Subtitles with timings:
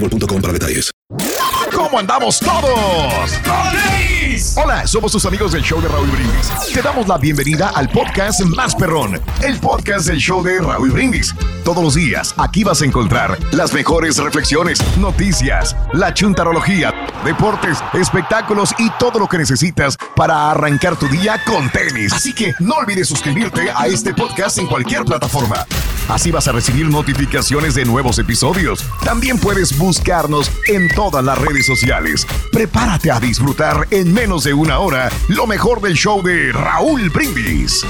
[0.00, 0.90] boostmobile.com para detalles.
[1.74, 3.30] ¿Cómo andamos todos?
[4.56, 6.50] Hola, somos tus amigos del show de Raúl Brindis.
[6.72, 11.34] Te damos la bienvenida al podcast Más Perrón, el podcast del show de Raúl Brindis.
[11.64, 16.92] Todos los días aquí vas a encontrar las mejores reflexiones, noticias, la chuntarología,
[17.24, 22.12] deportes, espectáculos y todo lo que necesitas para arrancar tu día con tenis.
[22.12, 25.66] Así que no olvides suscribirte a este podcast en cualquier plataforma.
[26.08, 28.84] Así vas a recibir notificaciones de nuevos episodios.
[29.04, 32.26] También puedes buscarnos en todas las redes sociales.
[32.52, 37.84] Prepárate a disfrutar en menos de una hora lo mejor del show de Raúl Brindis.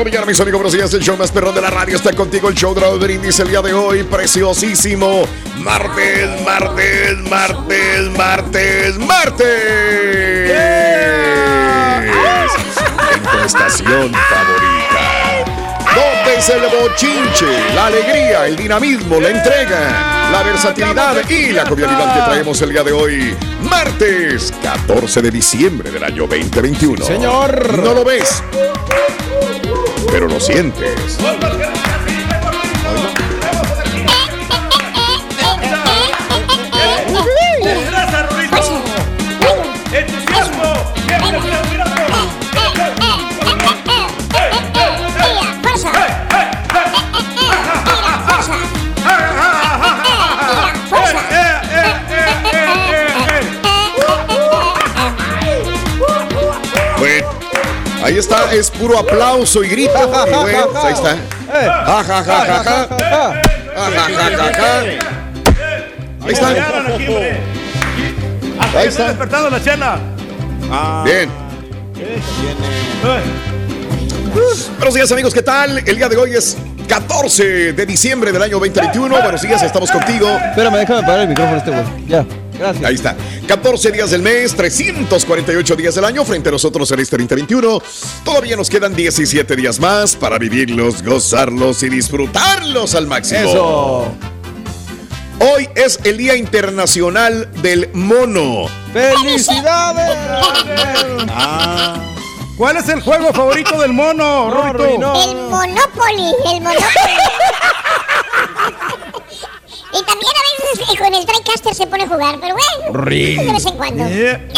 [0.00, 0.92] Brillar, mis amigos, buenos días.
[0.94, 2.48] El show más perrón de la radio está contigo.
[2.48, 5.24] El show de Raúl Brindis el día de hoy, preciosísimo.
[5.58, 10.50] Martes, martes, martes, martes, martes.
[13.14, 15.44] En tu estación favorita.
[15.94, 22.14] Donde es el bochinche, la alegría, el dinamismo, la entrega, la versatilidad y la jovialidad
[22.14, 23.36] que traemos el día de hoy.
[23.68, 27.04] Martes 14 de diciembre del año 2021.
[27.04, 27.78] Señor.
[27.78, 28.42] No lo ves,
[30.12, 31.18] pero lo sientes.
[58.12, 59.92] Ahí está, es puro aplauso y grito.
[59.94, 61.16] Y bueno, pues ahí está.
[61.50, 62.64] Ja, ja, ja, ja, ja.
[62.64, 64.80] Ja, ja, ja.
[66.24, 66.48] Ahí está.
[68.78, 69.08] Ahí está.
[69.08, 69.98] despertando la chela.
[71.04, 71.30] Bien.
[74.78, 75.78] Buenos días amigos, ¿qué tal?
[75.78, 76.56] El día de hoy es
[76.88, 79.22] 14 de diciembre del año 2021.
[79.22, 80.28] Buenos días, estamos contigo.
[80.28, 81.84] Espérame, déjame parar el micrófono este güey.
[82.08, 82.24] Ya,
[82.62, 82.84] gracias.
[82.84, 83.16] Ahí está.
[83.46, 87.82] 14 días del mes, 348 días del año frente a nosotros en este 2021.
[88.24, 93.40] Todavía nos quedan 17 días más para vivirlos, gozarlos y disfrutarlos al máximo.
[93.40, 94.14] Eso.
[95.40, 98.66] Hoy es el Día Internacional del Mono.
[98.92, 100.16] ¡Felicidades!
[101.28, 102.00] Ah.
[102.56, 105.14] ¿Cuál es el juego favorito del mono, Rorito?
[105.24, 107.18] El Monopoly, el Monopoly.
[109.92, 110.31] y también
[110.78, 113.46] veces con el TriCaster se pone a jugar, pero bueno, Rin.
[113.46, 114.08] de vez en cuando.
[114.08, 114.48] Yeah.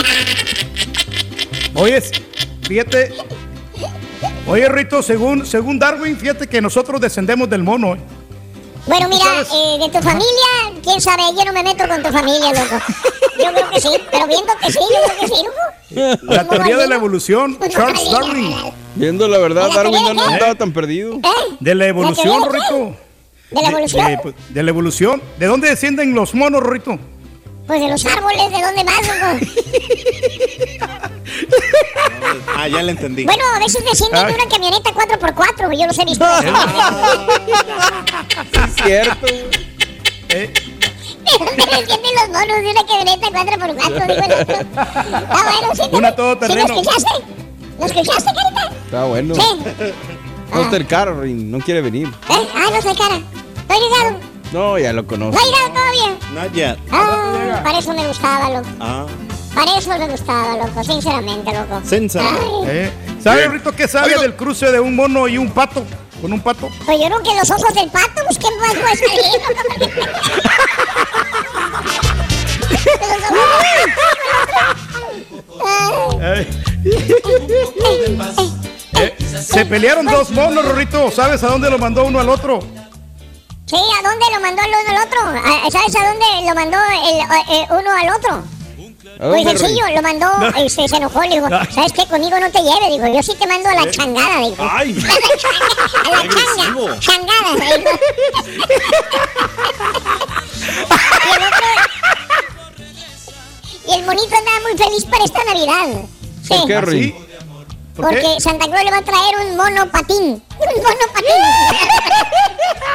[1.75, 2.03] Oye,
[2.63, 3.13] fíjate.
[4.47, 7.95] Oye, Rito, según, según Darwin, fíjate que nosotros descendemos del mono.
[7.95, 8.01] ¿eh?
[8.87, 12.53] Bueno, mira, eh, de tu familia, quién sabe, yo no me meto con tu familia,
[12.53, 12.85] loco.
[13.39, 16.25] Yo creo que sí, pero viendo que sí, yo creo que sí, loco.
[16.35, 18.55] La teoría de la evolución, Charles Darwin.
[18.95, 21.15] Viendo la verdad, ¿La Darwin no andaba tan perdido.
[21.15, 21.57] ¿Eh?
[21.61, 22.49] De la evolución, qué?
[22.49, 22.97] Rorrito.
[23.55, 24.07] ¿De la evolución?
[24.07, 25.23] De, pues, de la evolución.
[25.39, 26.99] ¿De dónde descienden los monos, Rorrito?
[27.67, 29.39] Pues de los árboles, ¿de dónde más, loco?
[32.57, 33.25] Ah, ya le entendí.
[33.25, 36.25] Bueno, a veces descienden de una camioneta 4x4, yo los he visto.
[38.65, 39.27] Es cierto.
[40.29, 40.53] Eh,
[41.25, 44.07] ¿De dónde descienden los monos de una camioneta 4x4?
[44.07, 44.57] Digo el otro.
[44.77, 45.83] Ah, bueno, sí.
[45.93, 46.69] Una ¿Sí todoterreno.
[46.69, 47.11] lo escuchaste?
[47.79, 48.63] ¿Lo escuchaste, carita?
[48.85, 49.35] Está bueno.
[49.35, 49.43] Sí.
[50.55, 52.07] No está el carro, Rin, no quiere venir.
[52.09, 52.49] ¿Eh?
[52.55, 53.21] Ah, no sé, cara.
[53.57, 54.21] ¿Estoy ligado?
[54.53, 55.41] No, ya lo ¿No conozco.
[55.41, 56.17] ha llegado todavía?
[56.33, 56.79] Not yet.
[56.93, 58.69] Ah, para eso me gustaba, loco.
[58.81, 59.07] Ah.
[59.55, 60.85] Para eso me gustaba, loco.
[60.85, 61.81] Sinceramente, loco.
[61.85, 62.87] Sinceramente.
[62.87, 62.93] Eh.
[63.23, 63.47] ¿Sabe.
[63.47, 65.85] Rorrito, qué sabe del cruce de un mono y un pato?
[66.21, 66.69] Con un pato.
[66.87, 69.25] Pues yo creo que los ojos del pato, pues ¿qué más puede salir?
[73.01, 73.65] Los ojos
[76.21, 76.45] del-
[79.01, 81.11] eh, se pelearon dos monos, Rorrito.
[81.11, 82.61] ¿Sabes a dónde lo mandó uno al otro?
[83.67, 85.21] Sí, ¿a dónde lo mandó el uno al otro?
[85.67, 88.45] ¿A- ¿Sabes a dónde lo mandó el, eh, uno al otro?
[89.21, 90.27] ¿A Muy sencillo, lo mandó,
[90.57, 92.07] este, se enojó, le dijo, ¿sabes qué?
[92.07, 94.57] Conmigo no te lleve, dijo, yo sí te mando a la changada, dijo.
[94.71, 94.97] Ay.
[96.05, 97.91] A la changa, changada, dijo.
[101.25, 101.67] y el otro...
[103.87, 106.03] Y el monito andaba muy feliz para esta Navidad.
[106.43, 107.24] Sí, ¿Por.
[107.95, 108.41] ¿Por porque qué?
[108.41, 110.43] Santa Claus le va a traer un mono patín.
[110.59, 111.29] Un mono patín.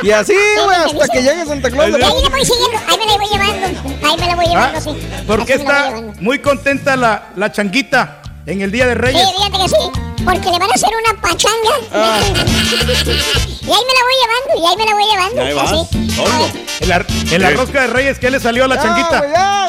[0.01, 1.89] Y así, güey, hasta que llegue Santa Claus.
[1.89, 4.07] Y ahí le voy siguiendo, ahí me la voy llevando.
[4.07, 4.89] Ahí me la voy Ah, llevando, sí.
[5.27, 8.87] ¿Por qué Así me la voy está muy contenta la, la changuita en el Día
[8.87, 9.27] de Sí, Reyes?
[9.35, 11.75] fíjate que sí, porque le van a hacer una pachanga.
[11.93, 12.19] Ah.
[12.23, 15.41] y ahí me la voy llevando, y ahí me la voy llevando.
[15.41, 16.81] Ahí vas, así.
[16.81, 17.05] En la,
[17.35, 19.19] en la rosca de Reyes, ¿qué le salió a la Ya, changuita?
[19.19, 19.68] güey, ya, güey,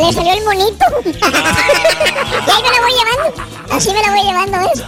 [0.00, 0.84] Le salió el monito.
[1.04, 1.08] y
[2.50, 3.34] ahí me la voy llevando.
[3.70, 4.82] Así me la voy llevando, ¿ves?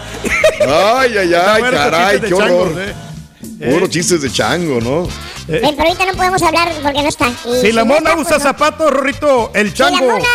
[0.61, 2.81] Ay, ay, ay, caray, qué de changos, horror.
[2.81, 2.95] eh.
[3.73, 5.09] Puros chistes de chango, ¿no?
[5.49, 7.29] Ven, pero ahorita no podemos hablar porque no está.
[7.29, 8.45] Y Si la no mona está, pues usa no.
[8.45, 10.07] zapatos, Rorrito, el Si la chango.
[10.13, 10.29] mona...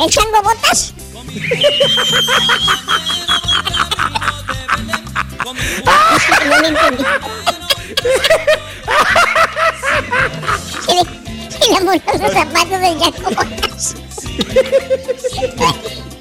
[0.00, 0.92] ¿El chango botas?
[6.48, 7.04] no me entendí.
[11.62, 13.94] Si le- mona usa zapatos del botas.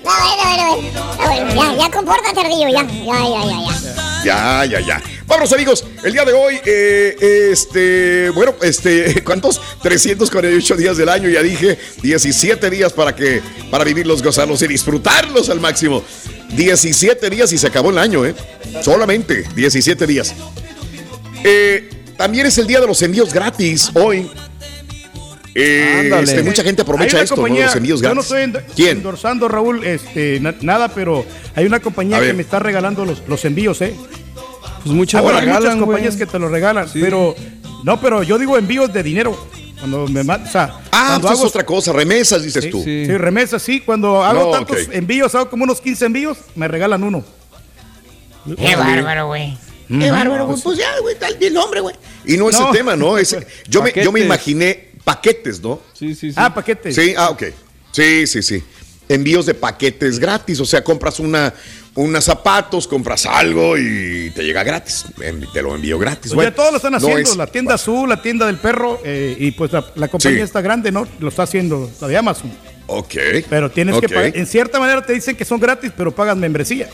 [0.04, 0.92] No, bueno, bueno, bueno.
[1.20, 2.84] No, bueno, ya, ya, compórtate, Ardillo, ya.
[2.84, 4.24] Ya, ya, ya, ya.
[4.24, 5.02] Ya, ya, ya.
[5.28, 5.86] Vámonos, amigos.
[6.04, 9.62] El día de hoy, eh, este, bueno, este, ¿cuántos?
[9.84, 11.78] 348 días del año, ya dije.
[12.02, 16.04] 17 días para que, para vivirlos, gozarlos y disfrutarlos al máximo.
[16.50, 18.36] 17 días y se acabó el año, ¿eh?
[18.84, 20.34] Solamente 17 días.
[21.44, 24.30] Eh, también es el día de los envíos gratis hoy.
[25.54, 26.24] Eh, Ándale.
[26.24, 27.42] este, mucha gente aprovecha esto, ¿no?
[27.42, 28.32] compañía, Los envíos yo no gratis.
[28.32, 28.98] estoy endo- ¿Quién?
[28.98, 31.26] endorsando, Raúl, este, na- nada, pero
[31.56, 33.94] hay una compañía que me está regalando los, los envíos, ¿eh?
[34.84, 35.86] Pues muchos Ah, bueno, hay regalan, muchas güey.
[35.88, 37.00] compañías que te lo regalan, Sí.
[37.02, 37.36] pero
[37.84, 39.38] no, pero yo digo envíos de dinero.
[39.80, 41.92] Cuando me o sea, Ah, cuando pues es hago otra cosa.
[41.92, 42.84] Remesas, dices sí, tú.
[42.84, 43.06] sí.
[43.06, 47.04] sí, remesas, sí, cuando hago No, tantos envíos, hago como unos 15 envíos, me regalan
[47.04, 47.24] uno.
[48.58, 49.58] Qué bárbaro, güey.
[49.88, 50.62] Qué bárbaro, güey.
[50.62, 51.96] Pues ya, güey, tal el nombre, güey.
[52.26, 52.68] Y no es No.
[52.72, 53.18] el tema, ¿no?
[53.18, 53.36] Es,
[53.68, 55.80] yo, me, yo me imaginé paquetes, ¿no?
[55.94, 56.36] Sí, sí, sí.
[56.38, 56.92] Ah, paquete.
[56.92, 57.44] Sí, ah, ok.
[57.92, 58.64] Sí, sí, sí.
[59.10, 61.54] Envíos de paquetes gratis, o sea, compras una,
[61.96, 65.04] unos zapatos, compras algo y te llega gratis.
[65.54, 66.32] Te lo envío gratis.
[66.32, 68.58] Pues Bueno, ya todos lo están no haciendo, es- la tienda azul, la tienda del
[68.58, 70.44] perro, eh, y pues la, la compañía Sí.
[70.44, 71.06] está grande, ¿no?
[71.20, 72.52] Lo está haciendo, la de Amazon.
[72.88, 73.16] Ok.
[73.50, 76.88] Pero tienes que pagar, en cierta manera te dicen que son gratis, pero pagas membresía.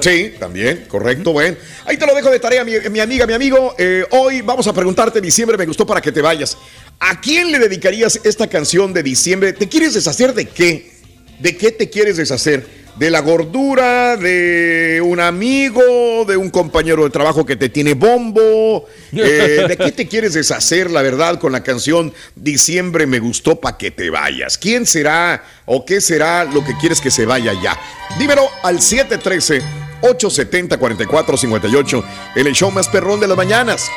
[0.00, 1.56] Sí, también, correcto, bueno.
[1.84, 3.74] Ahí te lo dejo de tarea, mi, mi amiga, mi amigo.
[3.78, 6.56] Eh, hoy vamos a preguntarte, diciembre me gustó para que te vayas.
[7.00, 9.52] ¿A quién le dedicarías esta canción de diciembre?
[9.52, 10.90] ¿Te quieres deshacer de qué?
[11.38, 12.66] ¿De qué te quieres deshacer?
[12.96, 14.16] ¿De la gordura?
[14.16, 16.24] ¿De un amigo?
[16.26, 18.86] ¿De un compañero de trabajo que te tiene bombo?
[19.12, 23.78] Eh, ¿De qué te quieres deshacer, la verdad, con la canción Diciembre me gustó para
[23.78, 24.58] que te vayas?
[24.58, 27.78] ¿Quién será o qué será lo que quieres que se vaya ya?
[28.18, 29.62] Dímelo al 713
[30.00, 33.88] 870 4458 en el show más perrón de las mañanas.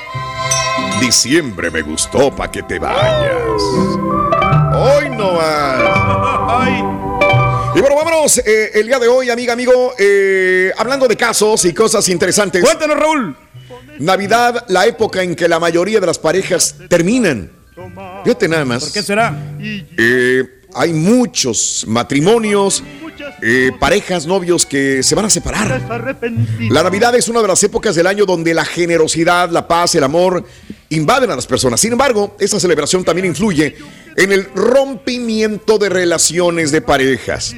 [1.01, 3.60] Diciembre me gustó para que te vayas.
[4.75, 5.81] Hoy no más.
[7.75, 11.74] Y bueno, vámonos eh, el día de hoy, amiga, amigo, eh, hablando de casos y
[11.74, 12.63] cosas interesantes.
[12.63, 13.36] cuéntanos, Raúl.
[13.98, 17.51] Navidad, la época en que la mayoría de las parejas terminan.
[18.24, 18.84] Fíjate nada más.
[18.84, 19.36] ¿Por qué será?
[19.60, 20.43] Eh,
[20.75, 22.84] hay muchos matrimonios,
[23.79, 25.81] parejas, novios que se van a separar.
[26.70, 30.03] La Navidad es una de las épocas del año donde la generosidad, la paz, el
[30.03, 30.46] amor
[30.91, 31.79] invaden a las personas.
[31.79, 33.75] Sin embargo, esta celebración también influye
[34.15, 37.55] en el rompimiento de relaciones de parejas.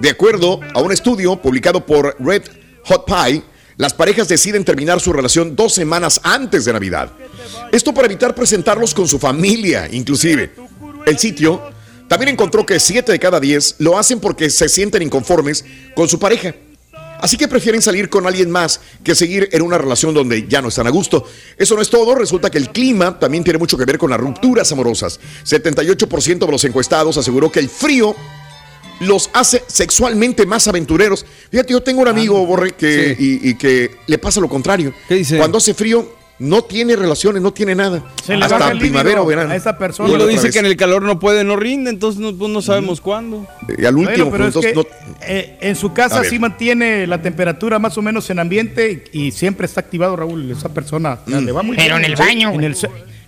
[0.00, 2.42] De acuerdo a un estudio publicado por Red
[2.84, 3.42] Hot Pie,
[3.76, 7.10] las parejas deciden terminar su relación dos semanas antes de Navidad.
[7.72, 10.52] Esto para evitar presentarlos con su familia, inclusive.
[11.06, 11.62] El sitio
[12.06, 16.18] también encontró que 7 de cada 10 lo hacen porque se sienten inconformes con su
[16.18, 16.54] pareja.
[17.22, 20.68] Así que prefieren salir con alguien más que seguir en una relación donde ya no
[20.68, 21.24] están a gusto.
[21.56, 24.20] Eso no es todo, resulta que el clima también tiene mucho que ver con las
[24.20, 25.20] rupturas amorosas.
[25.44, 28.16] 78% de los encuestados aseguró que el frío
[28.98, 31.24] los hace sexualmente más aventureros.
[31.48, 34.92] Fíjate, yo tengo un amigo, Borre, que, y, y que le pasa lo contrario.
[35.38, 38.02] Cuando hace frío, no tiene relaciones, no tiene nada.
[38.24, 39.52] Se le Hasta baja el primavera o verano.
[39.52, 40.08] a esa persona.
[40.10, 42.60] Y uno dice que en el calor no puede, no rinde, entonces no, pues no
[42.62, 43.46] sabemos cuándo.
[43.78, 47.06] Y al último, Bueno, pero es pues, que, entonces eh, en su casa sí mantiene
[47.06, 50.50] la temperatura más o menos en ambiente y, y siempre está activado, Raúl.
[50.50, 51.44] Esa persona Mm.
[51.44, 52.04] le va muy Pero bien.
[52.06, 52.76] en el baño, En el,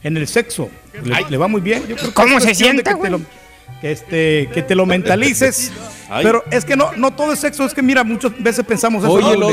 [0.03, 0.69] en el sexo.
[1.05, 1.83] Le, le va muy bien.
[1.89, 3.21] Yo creo que ¿Cómo es se sienta, que te, lo,
[3.81, 5.73] que, este, que te lo mentalices.
[6.17, 6.25] Ay.
[6.25, 7.65] Pero es que no, no todo es sexo.
[7.65, 9.13] Es que mira, muchas veces pensamos eso.
[9.13, 9.51] Oye, el que no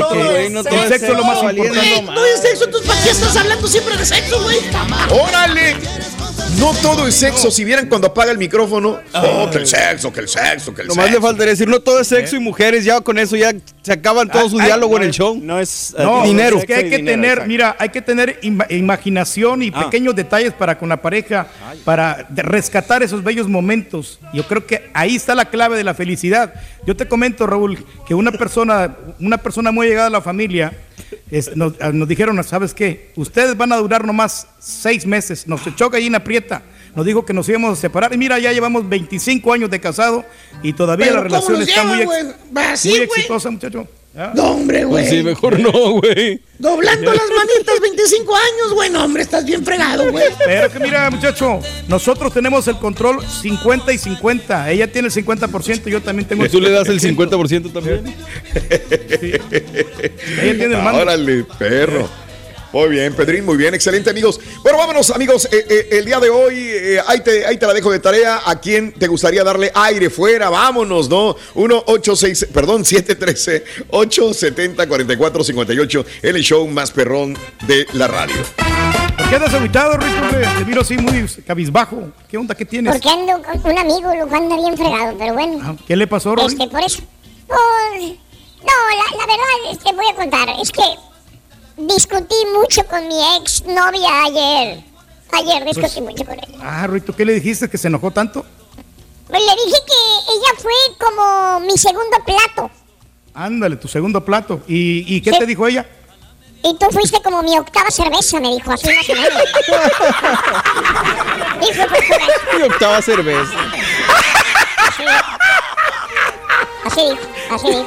[0.62, 1.78] todo el es sexo es lo más sexo, importante.
[1.80, 4.58] valiendo No es sexo, ¿tú para qué estás hablando siempre de sexo, güey?
[5.10, 5.76] ¡Órale!
[6.58, 7.50] No todo es sexo.
[7.50, 10.88] Si vieran cuando apaga el micrófono, oh, que el sexo, que el sexo, que el
[10.88, 11.26] Nomás le sexo.
[11.26, 13.52] faltaría decir, no todo es sexo y mujeres, ya con eso ya
[13.82, 15.38] se acaban todo su Ay, diálogo en el show.
[15.42, 16.58] No es eh, No, dinero.
[16.58, 17.48] es que hay sexo que dinero, tener, exacto.
[17.48, 19.84] mira, hay que tener ima- imaginación y Ah.
[19.84, 21.46] pequeños detalles para con la pareja,
[21.84, 24.20] para rescatar esos bellos momentos.
[24.32, 26.51] Yo creo que ahí está la clave de la felicidad.
[26.86, 30.72] Yo te comento, Raúl, que una persona, una persona muy llegada a la familia,
[31.30, 33.12] es- nos, nos dijeron, ¿sabes qué?
[33.16, 35.46] Ustedes van a durar nomás seis meses.
[35.46, 36.62] Nos echó gallina prieta.
[36.94, 38.12] Nos dijo que nos íbamos a separar.
[38.12, 40.24] Y mira, ya llevamos 25 años de casado
[40.62, 42.36] y todavía la ¿cómo relación está muy, ex-
[42.84, 43.88] muy exitosa, muchacho.
[44.14, 44.32] ¿Ah?
[44.34, 45.04] No, hombre, güey.
[45.04, 46.40] Pues sí, mejor no, güey.
[46.58, 48.90] Doblando las manitas, 25 años, güey.
[48.90, 50.26] No, hombre, estás bien fregado, güey.
[50.44, 54.70] Pero que mira, muchacho, nosotros tenemos el control 50 y 50.
[54.70, 58.14] Ella tiene el 50%, yo también tengo ¿Y tú le das el 50% también?
[59.22, 61.00] Ella tiene el mando.
[61.00, 62.08] Órale, perro.
[62.72, 64.40] Muy bien, Pedrín, muy bien, excelente amigos.
[64.62, 67.74] Bueno, vámonos amigos, Eh, eh, el día de hoy, eh, ahí, te, ahí te la
[67.74, 68.40] dejo de tarea.
[68.46, 70.48] ¿A quién te gustaría darle aire fuera?
[70.48, 71.36] Vámonos, ¿no?
[71.54, 72.84] 186, perdón,
[74.84, 77.36] 713-870-4458, el show más perrón
[77.66, 78.36] de la radio.
[79.16, 80.08] ¿Por qué andas aguitado, hombre?
[80.58, 82.10] Te miro así muy cabizbajo.
[82.28, 82.54] ¿Qué onda?
[82.54, 82.92] ¿Qué tienes?
[82.94, 85.58] Porque ando con un amigo, lo anda bien fregado, pero bueno.
[85.62, 86.54] Ah, ¿Qué le pasó, Rory?
[86.54, 87.02] Este, por eso.
[87.46, 87.58] Por-
[88.62, 90.48] No, la, la verdad, este, voy a contar.
[90.60, 90.82] Es que
[91.86, 94.82] discutí mucho con mi ex novia ayer.
[95.32, 96.58] Ayer discutí Pues- mucho con ella.
[96.62, 98.44] Ah, Rito, ¿qué le dijiste que se enojó tanto?
[99.28, 99.94] Pues le dije que
[100.34, 102.70] ella fue como mi segundo plato.
[103.34, 104.60] Ándale, tu segundo plato.
[104.68, 105.38] ¿Y, y qué Sí.
[105.38, 105.86] te dijo ella?
[106.64, 109.32] Y tú fuiste como mi octava cerveza, me dijo así más o menos.
[111.62, 112.28] Y fue pues por ahí.
[112.58, 113.52] Y octava cerveza.
[116.84, 117.18] Así dijo,
[117.54, 117.86] así dijo.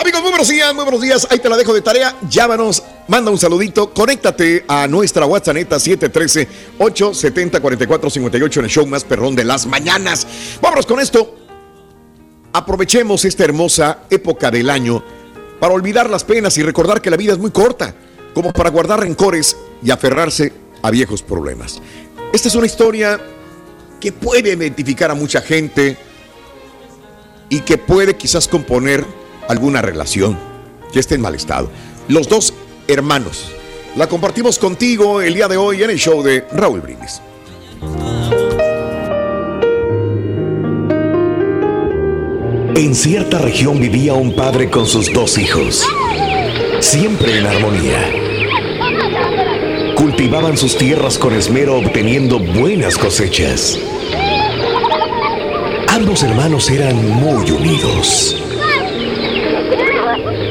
[0.00, 1.28] Amigos, muy buenos días, muy buenos días.
[1.28, 2.16] Ahí te la dejo de tarea.
[2.26, 5.56] Llámanos, manda un saludito, conéctate a nuestra WhatsApp
[6.78, 10.26] 713-870-4458 en el show más perrón de las mañanas.
[10.62, 11.36] Vámonos con esto.
[12.54, 15.04] Aprovechemos esta hermosa época del año
[15.60, 17.94] para olvidar las penas y recordar que la vida es muy corta,
[18.32, 21.82] como para guardar rencores y aferrarse a viejos problemas.
[22.32, 23.20] Esta es una historia
[24.00, 25.98] que puede identificar a mucha gente
[27.50, 29.19] y que puede quizás componer
[29.50, 30.38] alguna relación
[30.92, 31.68] que esté en mal estado.
[32.06, 32.54] Los dos
[32.86, 33.50] hermanos.
[33.96, 37.20] La compartimos contigo el día de hoy en el show de Raúl Brindis.
[42.76, 45.84] En cierta región vivía un padre con sus dos hijos,
[46.78, 48.12] siempre en armonía.
[49.96, 53.76] Cultivaban sus tierras con esmero obteniendo buenas cosechas.
[55.88, 58.49] Ambos hermanos eran muy unidos.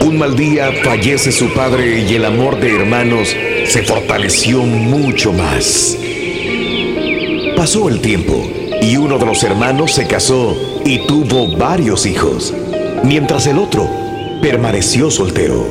[0.09, 3.35] Un mal día fallece su padre y el amor de hermanos
[3.67, 5.95] se fortaleció mucho más.
[7.55, 8.43] Pasó el tiempo
[8.81, 12.51] y uno de los hermanos se casó y tuvo varios hijos,
[13.03, 13.87] mientras el otro
[14.41, 15.63] permaneció soltero.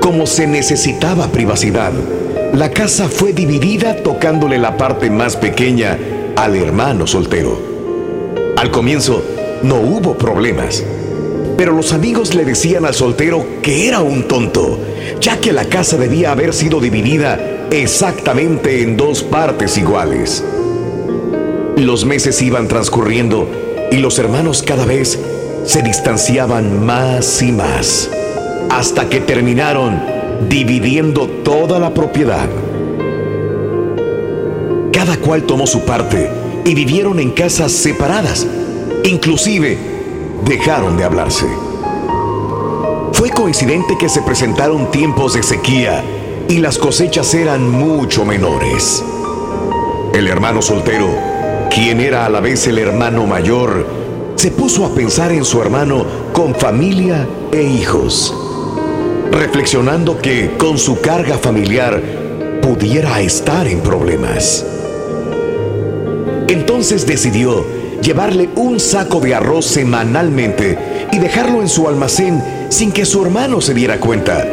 [0.00, 1.92] Como se necesitaba privacidad,
[2.54, 5.98] la casa fue dividida tocándole la parte más pequeña
[6.36, 7.60] al hermano soltero.
[8.56, 9.22] Al comienzo
[9.62, 10.82] no hubo problemas,
[11.56, 14.78] pero los amigos le decían al soltero que era un tonto,
[15.20, 17.38] ya que la casa debía haber sido dividida
[17.70, 20.44] exactamente en dos partes iguales.
[21.76, 23.48] Los meses iban transcurriendo
[23.90, 25.18] y los hermanos cada vez
[25.64, 28.10] se distanciaban más y más,
[28.70, 30.02] hasta que terminaron
[30.48, 32.48] dividiendo toda la propiedad.
[34.92, 36.30] Cada cual tomó su parte
[36.64, 38.46] y vivieron en casas separadas.
[39.04, 39.93] Inclusive
[40.44, 41.46] dejaron de hablarse.
[43.12, 46.04] fue coincidente que se presentaron tiempos de sequía
[46.48, 49.02] y las cosechas eran mucho menores.
[50.12, 51.08] El hermano soltero,
[51.70, 53.86] quien era a la vez el hermano mayor,
[54.34, 58.34] se puso a pensar en su hermano con familia e hijos,
[59.30, 62.02] reflexionando que con su carga familiar
[62.60, 64.66] pudiera estar en problemas.
[66.48, 67.64] Entonces decidió
[68.02, 73.60] llevarle un saco de arroz semanalmente y dejarlo en su almacén sin que su hermano
[73.60, 74.46] se diera cuenta,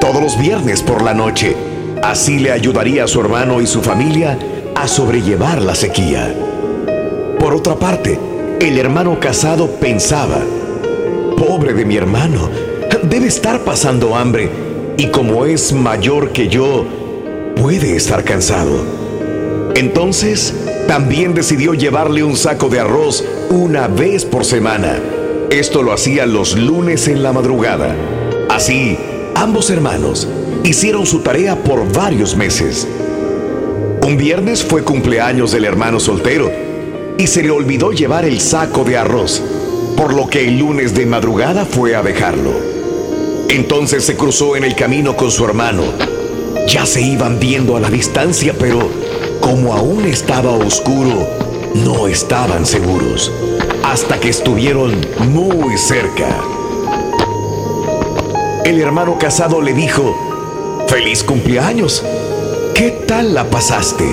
[0.00, 1.56] todos los viernes por la noche.
[2.02, 4.38] Así le ayudaría a su hermano y su familia
[4.74, 6.34] a sobrellevar la sequía.
[7.38, 8.18] Por otra parte,
[8.60, 10.40] el hermano casado pensaba,
[11.36, 12.48] pobre de mi hermano,
[13.02, 14.50] debe estar pasando hambre
[14.96, 16.84] y como es mayor que yo,
[17.56, 18.84] puede estar cansado.
[19.74, 20.54] Entonces,
[20.86, 24.98] también decidió llevarle un saco de arroz una vez por semana.
[25.50, 27.94] Esto lo hacía los lunes en la madrugada.
[28.48, 28.98] Así,
[29.34, 30.28] ambos hermanos
[30.64, 32.86] hicieron su tarea por varios meses.
[34.06, 36.50] Un viernes fue cumpleaños del hermano soltero
[37.18, 39.42] y se le olvidó llevar el saco de arroz,
[39.96, 42.52] por lo que el lunes de madrugada fue a dejarlo.
[43.48, 45.84] Entonces se cruzó en el camino con su hermano.
[46.68, 48.88] Ya se iban viendo a la distancia, pero
[49.42, 51.26] como aún estaba oscuro,
[51.74, 53.30] no estaban seguros,
[53.84, 54.94] hasta que estuvieron
[55.28, 56.28] muy cerca.
[58.64, 60.16] El hermano casado le dijo,
[60.86, 62.02] ¡Feliz cumpleaños!
[62.74, 64.08] ¿Qué tal la pasaste?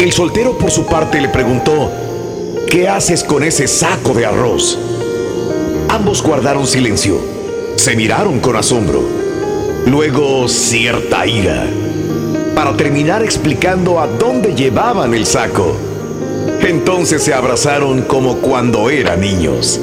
[0.00, 1.92] El soltero por su parte le preguntó,
[2.66, 4.78] ¿qué haces con ese saco de arroz?
[5.90, 7.18] Ambos guardaron silencio,
[7.76, 9.02] se miraron con asombro,
[9.86, 11.66] luego cierta ira
[12.62, 15.74] para terminar explicando a dónde llevaban el saco.
[16.60, 19.80] Entonces se abrazaron como cuando eran niños.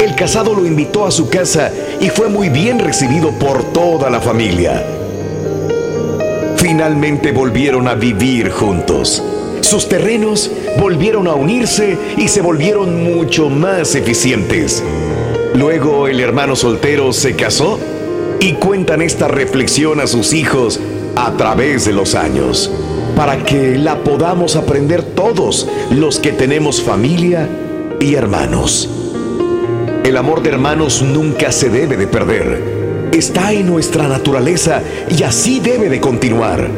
[0.00, 4.20] El casado lo invitó a su casa y fue muy bien recibido por toda la
[4.20, 4.84] familia.
[6.56, 9.22] Finalmente volvieron a vivir juntos.
[9.60, 14.82] Sus terrenos volvieron a unirse y se volvieron mucho más eficientes.
[15.54, 17.78] Luego el hermano soltero se casó
[18.40, 20.80] y cuentan esta reflexión a sus hijos
[21.16, 22.70] a través de los años,
[23.16, 27.48] para que la podamos aprender todos los que tenemos familia
[28.00, 28.88] y hermanos.
[30.04, 33.08] El amor de hermanos nunca se debe de perder.
[33.12, 36.68] Está en nuestra naturaleza y así debe de continuar.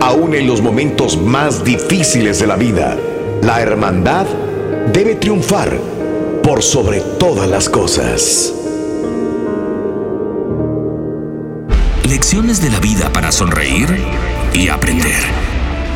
[0.00, 2.96] Aún en los momentos más difíciles de la vida,
[3.42, 4.26] la hermandad
[4.92, 5.78] debe triunfar
[6.42, 8.54] por sobre todas las cosas.
[12.10, 13.86] Lecciones de la vida para sonreír
[14.52, 15.22] y aprender.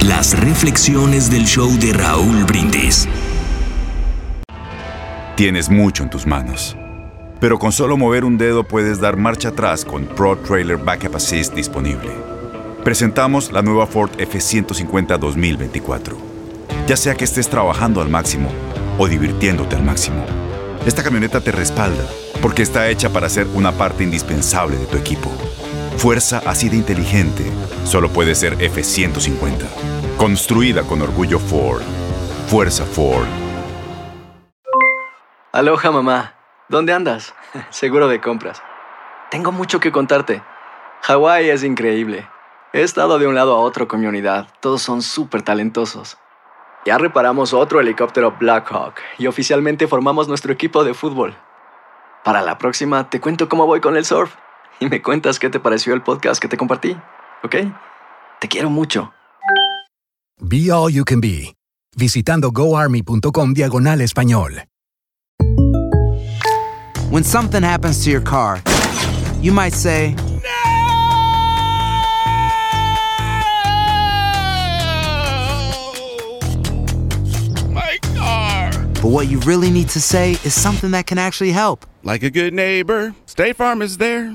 [0.03, 3.09] Las reflexiones del show de Raúl Brindis.
[5.35, 6.77] Tienes mucho en tus manos.
[7.41, 11.53] Pero con solo mover un dedo puedes dar marcha atrás con Pro Trailer Backup Assist
[11.53, 12.13] disponible.
[12.85, 16.17] Presentamos la nueva Ford F150 2024.
[16.87, 18.51] Ya sea que estés trabajando al máximo
[18.99, 20.25] o divirtiéndote al máximo,
[20.87, 22.05] esta camioneta te respalda
[22.41, 25.33] porque está hecha para ser una parte indispensable de tu equipo.
[25.97, 27.45] Fuerza así de inteligente
[27.85, 29.67] solo puede ser F-150.
[30.19, 31.83] Construida con orgullo Ford.
[32.49, 33.27] Fuerza Ford.
[35.53, 36.35] Aloha mamá.
[36.69, 37.35] ¿Dónde andas?
[37.71, 38.63] Seguro de compras.
[39.31, 40.43] Tengo mucho que contarte.
[41.03, 42.29] Hawái es increíble.
[42.73, 44.49] He estado de un lado a otro con mi unidad.
[44.61, 46.19] Todos son súper talentosos.
[46.85, 51.35] Ya reparamos otro helicóptero Blackhawk y oficialmente formamos nuestro equipo de fútbol.
[52.25, 54.35] Para la próxima te cuento cómo voy con el surf
[54.81, 56.97] y me cuentas qué te pareció el podcast que te compartí,
[57.43, 57.57] ¿ok?
[58.41, 59.13] Te quiero mucho.
[60.41, 61.55] Be All You Can Be,
[61.97, 64.65] visitando goarmy.com diagonal español.
[67.11, 68.61] When something happens to your car,
[69.41, 70.17] you might say,
[77.71, 78.73] My car!
[79.01, 81.87] But what you really need to say is something that can actually help.
[82.03, 84.35] Like a good neighbor, State Farm is there.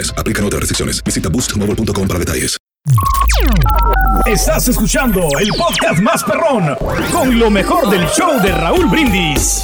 [0.17, 1.03] Aplican otras restricciones.
[1.03, 2.57] Visita boostmobile.com para detalles.
[4.25, 6.75] Estás escuchando el podcast más perrón
[7.11, 9.63] con lo mejor del show de Raúl Brindis.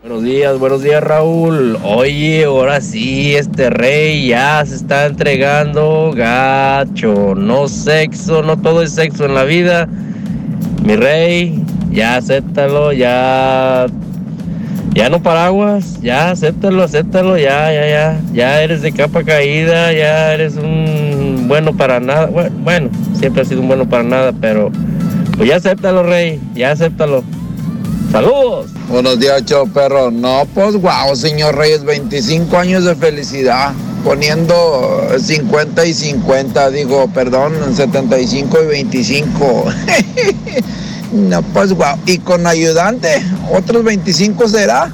[0.00, 1.78] Buenos días, buenos días Raúl.
[1.82, 7.34] Oye, ahora sí, este rey ya se está entregando gacho.
[7.34, 9.86] No sexo, no todo es sexo en la vida.
[10.82, 13.86] Mi rey, ya acéptalo, ya...
[14.94, 18.20] Ya no paraguas, ya acéptalo, acéptalo, ya, ya, ya.
[18.32, 22.26] Ya eres de capa caída, ya eres un bueno para nada.
[22.26, 24.70] Bueno, siempre has sido un bueno para nada, pero
[25.36, 27.22] pues ya acéptalo, rey, ya acéptalo.
[28.10, 28.70] Saludos.
[28.88, 30.10] Buenos días, show perro.
[30.10, 33.74] No, pues wow, señor Reyes, 25 años de felicidad.
[34.02, 39.64] Poniendo 50 y 50, digo, perdón, 75 y 25.
[41.12, 41.96] no, pues wow.
[42.06, 44.92] Y con ayudante, otros 25 será.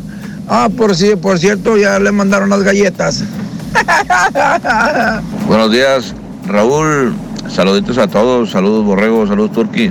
[0.49, 3.25] Ah, por sí, por cierto, ya le mandaron las galletas.
[5.49, 6.15] Buenos días,
[6.47, 7.15] Raúl.
[7.49, 8.51] Saluditos a todos.
[8.51, 9.27] Saludos, Borrego.
[9.27, 9.91] Saludos, Turki.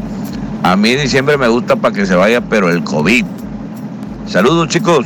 [0.63, 3.25] A mí diciembre me gusta para que se vaya, pero el COVID.
[4.27, 5.05] Saludos, chicos.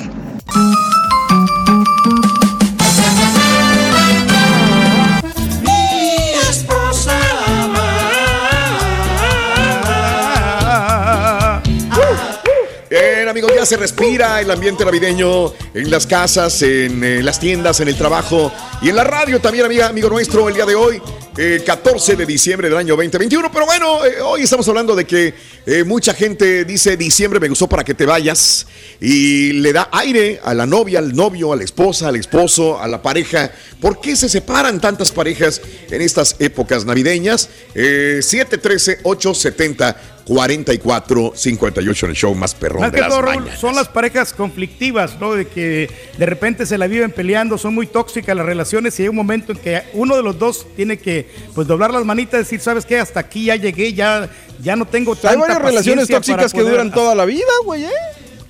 [13.57, 17.97] Ya se respira el ambiente navideño en las casas, en eh, las tiendas, en el
[17.97, 21.01] trabajo y en la radio también, amiga, amigo nuestro, el día de hoy,
[21.35, 23.51] eh, 14 de diciembre del año 2021.
[23.51, 25.33] Pero bueno, eh, hoy estamos hablando de que
[25.65, 28.67] eh, mucha gente dice diciembre me gustó para que te vayas
[29.01, 32.87] y le da aire a la novia, al novio, a la esposa, al esposo, a
[32.87, 33.51] la pareja.
[33.81, 37.49] ¿Por qué se separan tantas parejas en estas épocas navideñas?
[37.73, 40.16] Eh, 713-870.
[40.27, 43.59] 44 58 en el show más perrón Más de que las todo, Raúl, mañanas.
[43.59, 45.33] son las parejas conflictivas, ¿no?
[45.33, 49.09] De que de repente se la viven peleando, son muy tóxicas las relaciones y hay
[49.09, 52.43] un momento en que uno de los dos tiene que pues doblar las manitas y
[52.43, 52.99] decir, ¿sabes qué?
[52.99, 54.29] Hasta aquí ya llegué, ya,
[54.61, 57.89] ya no tengo tanta Hay varias relaciones tóxicas que duran toda la vida, güey, ¿eh?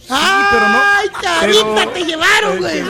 [0.09, 2.83] ¡Ay, carita, pero- te llevaron, güey!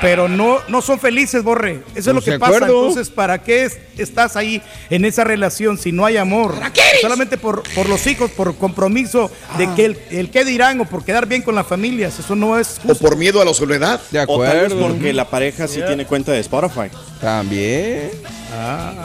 [0.00, 1.82] Pero no, no son felices, Borre.
[1.94, 2.56] Eso es lo Pues que pasa.
[2.56, 2.88] acuerdo.
[2.88, 6.54] Entonces, ¿para qué es- estás ahí en esa relación si no hay amor?
[7.00, 9.72] Solamente por, por los hijos, por compromiso de Ah.
[9.74, 12.18] que el, el qué dirán o por quedar bien con las familias.
[12.18, 14.00] Eso no es O por miedo a la soledad.
[14.10, 14.88] De O tal vez acuerdo.
[14.88, 15.86] porque la pareja sí Yeah.
[15.88, 16.88] tiene cuenta de Spotify.
[17.20, 18.10] También.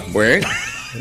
[0.10, 0.48] Bueno,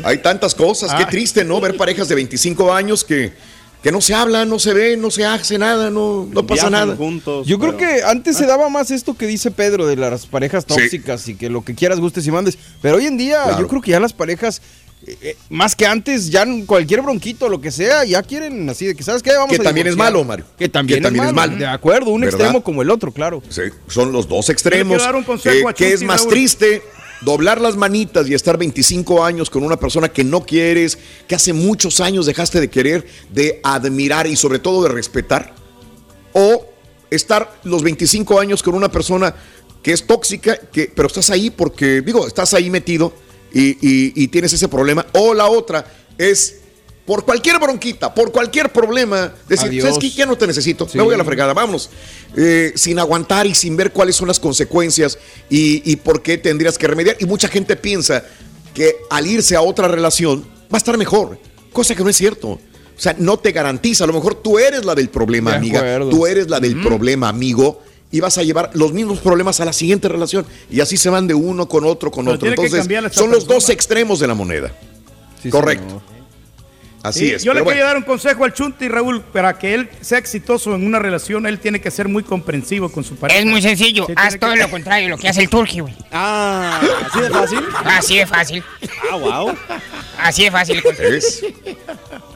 [0.03, 0.93] hay tantas cosas.
[0.95, 1.59] Qué triste, ¿no?
[1.59, 3.33] Ver parejas de 25 años que,
[3.83, 6.87] que no se hablan, no se ven, no se hace nada, no, no pasa Viajan
[6.87, 6.95] nada.
[6.97, 7.45] juntos.
[7.47, 10.65] Yo creo pero- que antes se daba más esto que dice Pedro de las parejas
[10.65, 12.57] tóxicas y que lo que quieras gustes y mandes.
[12.81, 13.59] Pero hoy en día Claro.
[13.59, 14.61] yo creo que ya las parejas,
[15.05, 18.87] eh, eh, más que antes, ya en cualquier bronquito, lo que sea, ya quieren así
[18.87, 19.31] de que, ¿sabes qué?
[19.33, 20.45] Vamos Que a también es malo, Mario.
[20.57, 21.55] Que también, Que también es, es malo.
[21.55, 22.39] De acuerdo, un ¿Verdad?
[22.39, 23.41] extremo como el otro, claro.
[23.49, 24.97] Sí, son los dos extremos.
[24.97, 26.81] quiero dar un consejo Eh, a ¿Qué es más triste?
[27.21, 31.51] Doblar las manitas y estar 25 años con una persona que no quieres, que hace
[31.53, 35.55] muchos años dejaste de querer, de admirar y sobre todo de respetar.
[36.33, 36.65] O
[37.09, 39.33] estar los 25 años con una persona
[39.81, 43.13] que es tóxica, que, pero estás ahí porque, digo, estás ahí metido
[43.53, 45.05] y, y- y tienes ese problema.
[45.13, 45.85] O la otra
[46.17, 46.57] es
[47.07, 49.85] por cualquier bronquita, por cualquier problema, decir, Adiós.
[49.85, 50.09] ¿sabes qué?
[50.11, 50.97] Ya no te necesito, Sí.
[50.97, 51.89] me voy a la fregada, vámonos.
[52.35, 55.17] Eh, sin aguantar y sin ver cuáles son las consecuencias
[55.49, 57.15] y, y por qué tendrías que remediar.
[57.19, 58.23] Y mucha gente piensa
[58.73, 61.39] que al irse a otra relación va a estar mejor,
[61.71, 62.49] cosa que no es cierto.
[62.49, 62.59] O
[62.99, 64.03] sea, no te garantiza.
[64.03, 65.79] A lo mejor tú eres la del problema, De amiga.
[65.79, 66.09] acuerdo.
[66.09, 67.81] Tú eres la del problema, amigo.
[68.11, 70.45] Y vas a llevar los mismos problemas a la siguiente relación.
[70.69, 72.49] Y así se van de uno con otro, con Pero otro.
[72.49, 74.73] Entonces, son los dos extremos de la moneda.
[75.41, 75.85] Sí, Correcto.
[75.87, 76.16] señor.
[77.03, 77.43] Así Sí, es.
[77.43, 77.83] Yo le bueno.
[77.83, 81.59] dar un consejo al Chunti, Raúl, para que él sea exitoso en una relación, él
[81.59, 83.39] tiene que ser muy comprensivo con su pareja.
[83.39, 85.93] Es muy sencillo, Sí, haz todo que- lo contrario, lo que hace el turqui, güey.
[86.11, 87.59] Ah, ¿así de fácil?
[87.85, 88.63] Así de fácil.
[89.11, 89.55] Ah, wow.
[90.19, 90.83] Así de fácil.
[90.99, 91.45] ¿Ves?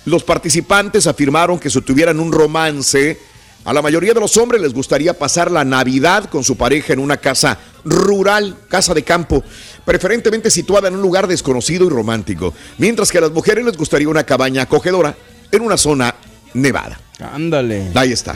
[0.09, 3.21] Los participantes afirmaron que si tuvieran un romance,
[3.67, 6.99] a la mayoría de los hombres les gustaría pasar la Navidad con su pareja en
[6.99, 9.45] una casa rural, casa de campo,
[9.85, 14.09] preferentemente situada en un lugar desconocido y romántico, mientras que a las mujeres les gustaría
[14.09, 15.15] una cabaña acogedora
[15.53, 16.15] en una zona
[16.55, 16.99] nevada.
[17.21, 17.91] Ándale.
[17.95, 18.35] Ahí está.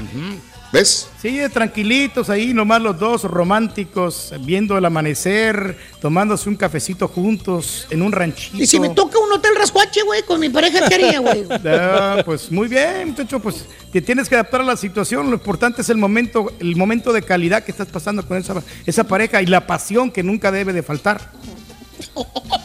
[0.73, 1.09] ¿Ves?
[1.21, 8.01] Sí, tranquilitos ahí, nomás los dos románticos, viendo el amanecer, tomándose un cafecito juntos en
[8.01, 8.57] un ranchito.
[8.57, 11.47] Y si me toca un hotel rascuache, güey, con mi pareja, ¿qué haría, güey?
[11.65, 15.27] Ah, pues muy bien, muchacho, pues te tienes que adaptar a la situación.
[15.27, 19.05] Lo importante es el momento, el momento de calidad que estás pasando con esa, esa
[19.05, 21.31] pareja y la pasión que nunca debe de faltar.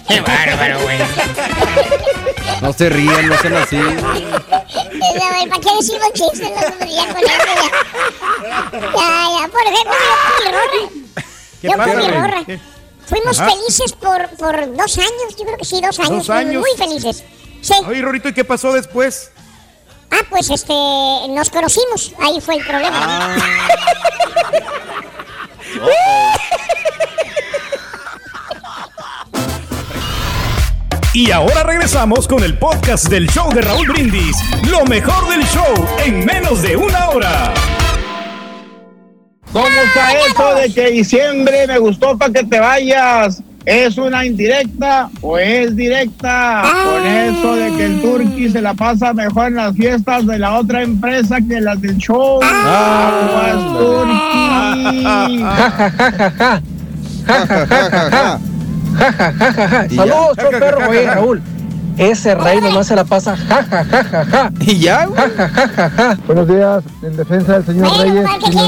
[0.07, 0.97] Qué bárbaro, güey.
[2.61, 3.77] No se rían, no sean así.
[3.77, 6.49] Güey, ¿Para qué decir los chistes?
[6.49, 7.53] No, hombre, ya con eso, ya.
[8.71, 8.79] Ya,
[9.39, 10.83] ya, por ejemplo, yo con mi Rorra.
[11.61, 12.07] ¿Qué Yo con mi.
[12.45, 12.59] ¿Qué?
[13.07, 13.49] Fuimos Ajá.
[13.51, 16.09] felices por, por dos años, yo creo que sí, dos años.
[16.09, 16.61] Dos años.
[16.61, 17.23] Muy felices.
[17.61, 17.73] Sí.
[17.87, 19.31] Oye, Rorito, ¿y qué pasó después?
[20.11, 22.11] Ah, pues este, nos conocimos.
[22.19, 23.35] Ahí fue el problema.
[31.17, 34.37] Y ahora regresamos con el podcast del show de Raúl Brindis.
[34.69, 35.73] Lo mejor del show
[36.05, 37.55] en menos de una hora.
[39.51, 43.41] ¿Cómo está eso de que diciembre me gustó para que te vayas?
[43.65, 46.61] ¿Es una indirecta o es directa?
[46.85, 50.53] Con eso de que el Turqui se la pasa mejor en las fiestas de la
[50.53, 52.39] otra empresa que las del show.
[52.43, 55.43] Aguas, Turqui.
[58.97, 61.41] Saludos, show perro, oye, Raúl.
[61.97, 64.51] Ese rey nomás se la pasa ja, ja, ja, ja, ja.
[64.59, 66.17] Y ya, Ja, ja, ja, ja, ja.
[66.27, 68.25] Buenos días, en defensa del señor Reyes.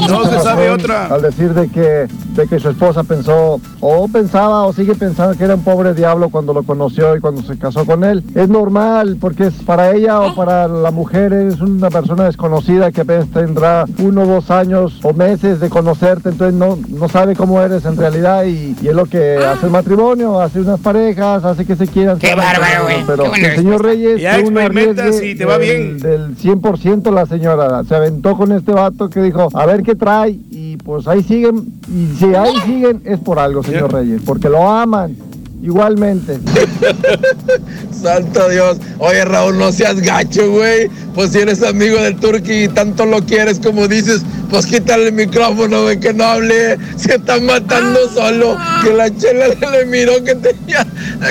[0.08, 1.06] No se sabe razón otra.
[1.06, 5.44] Al decir de que, de que su esposa pensó, o pensaba, o sigue pensando que
[5.44, 8.24] era un pobre diablo cuando lo conoció y cuando se casó con él.
[8.34, 13.02] Es normal, porque es para ella o para la mujer es una persona desconocida que
[13.02, 17.84] apenas tendrá uno, dos años o meses de conocerte, entonces no, no sabe cómo eres
[17.84, 21.76] en realidad y, y es lo que hace el matrimonio, hace unas parejas, hace que
[21.76, 22.18] se quieran.
[22.18, 23.19] Qué bárbaro, güey.
[23.24, 25.98] Pero el señor Reyes Ya fue un experimentas arriesgue y te va del- bien.
[25.98, 27.82] del 100% la señora.
[27.84, 30.38] Se aventó con este vato que dijo, a ver qué trae.
[30.50, 31.74] Y pues ahí siguen.
[31.88, 34.22] Y si ahí siguen es por algo, señor Reyes.
[34.24, 35.16] Porque lo aman.
[35.62, 36.38] Igualmente.
[38.02, 38.78] Santo Dios.
[38.98, 40.88] Oye, Raúl, no seas gacho, güey.
[41.14, 45.12] Pues si eres amigo del Turqui y tanto lo quieres como dices, pues quítale el
[45.12, 46.78] micrófono, güey, que no hable.
[46.96, 48.56] Se está matando solo.
[48.82, 50.86] Que la chela le miró que tenía,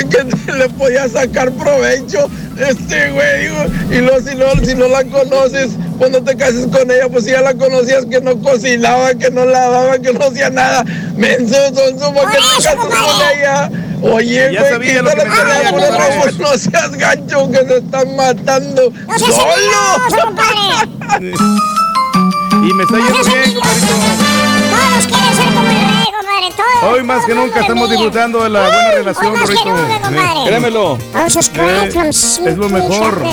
[0.09, 2.29] que te- le podía sacar provecho.
[2.59, 6.91] Este, güey, digo, y luego si no, si no la conoces, cuando te cases con
[6.91, 10.49] ella, pues si ya la conocías que no cocinaba, que no lavaba, que no hacía
[10.49, 10.83] nada.
[11.15, 12.91] Menso, sonso, ¿por qué te casas con
[13.37, 13.71] ella?
[14.01, 18.91] Oye, Ya güey, que quítale la Raúl, no seas gancho, que se están matando.
[18.91, 19.15] ¡No
[20.23, 21.33] compadre!
[22.61, 24.28] Y me está ¡No yendo bien!
[24.69, 26.49] Todos quieren ser como el rey, compadre.
[26.55, 26.93] Todos.
[26.93, 29.69] Hoy más que nunca estamos disfrutando de la buena Hoy relación, más que Rorito.
[29.75, 30.43] nunca, compadre.
[30.45, 30.97] Créemelo.
[31.15, 33.23] Eh, es lo mejor.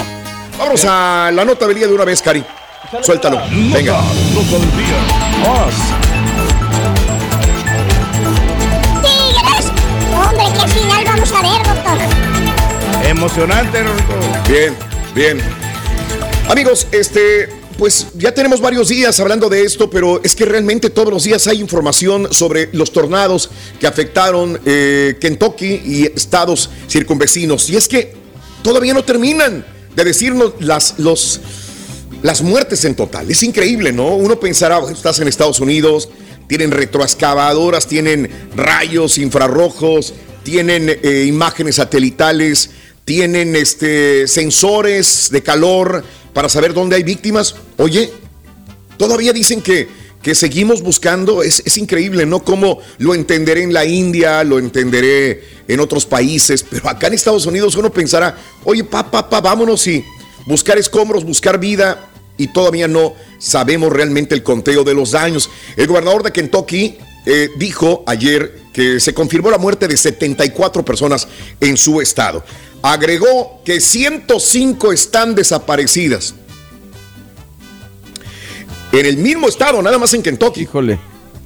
[0.59, 2.45] Vamos a la nota del día de una vez, Cari.
[3.03, 3.41] Suéltalo.
[3.51, 4.01] Venga.
[9.03, 9.73] Tigres.
[10.15, 13.07] Hombre, qué final vamos a ver, doctor.
[13.09, 14.15] Emocionante, Rorito.
[14.49, 14.77] Bien,
[15.15, 15.43] bien.
[16.51, 21.13] Amigos, este, pues ya tenemos varios días hablando de esto, pero es que realmente todos
[21.13, 27.69] los días hay información sobre los tornados que afectaron eh, Kentucky y estados circunvecinos.
[27.71, 28.15] Y es que
[28.63, 31.41] todavía no terminan de decirnos las, los,
[32.23, 33.31] las muertes en total.
[33.31, 34.15] Es increíble, ¿no?
[34.17, 36.09] Uno pensará, "Bueno, estás en Estados Unidos,
[36.47, 42.71] tienen retroexcavadoras, tienen rayos infrarrojos, tienen eh, imágenes satelitales,
[43.07, 47.55] tienen este, sensores de calor para saber dónde hay víctimas.
[47.79, 48.13] Oye,
[48.99, 49.89] todavía dicen que,
[50.21, 51.45] que seguimos buscando.
[51.45, 52.43] Es, es increíble, ¿no?
[52.43, 57.47] Cómo lo entenderé en la India, lo entenderé en otros países, pero acá en Estados
[57.47, 60.05] Unidos uno pensará, oye, pa, pa, pa, vámonos y
[60.45, 62.11] buscar escombros, buscar vida.
[62.37, 65.49] Y todavía no sabemos realmente el conteo de los daños.
[65.77, 71.29] El gobernador de Kentucky eh, dijo ayer que se confirmó la muerte de 74 personas
[71.61, 72.45] en su estado.
[72.87, 76.37] Agregó que 105 están desaparecidas.
[78.93, 80.61] En el mismo estado, nada más en Kentucky.
[80.63, 81.01] Híjole.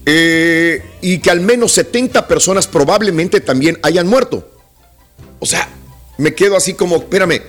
[0.04, 4.50] Eh, y que al menos 70 personas probablemente también hayan muerto.
[5.38, 5.66] O sea,
[6.18, 7.40] me quedo así como, espérame,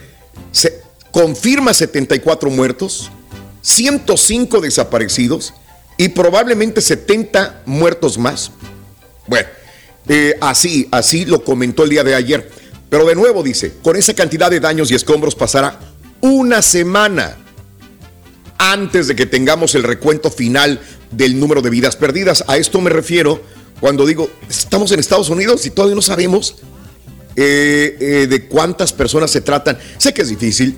[0.54, 3.12] se confirma 74 muertos,
[3.62, 5.54] 105 desaparecidos
[5.98, 8.52] y probablemente 70 muertos más.
[9.28, 9.50] Bueno,
[10.08, 12.61] eh, así, así lo comentó el día de ayer.
[12.92, 15.80] Pero de nuevo dice, con esa cantidad de daños y escombros pasará
[16.20, 17.38] una semana
[18.58, 22.44] antes de que tengamos el recuento final del número de vidas perdidas.
[22.50, 23.42] A esto me refiero
[23.80, 26.58] cuando digo, estamos en Estados Unidos y todavía no sabemos
[27.38, 29.78] eh, eh, de cuántas personas se tratan.
[29.98, 30.78] Sé que es difícil,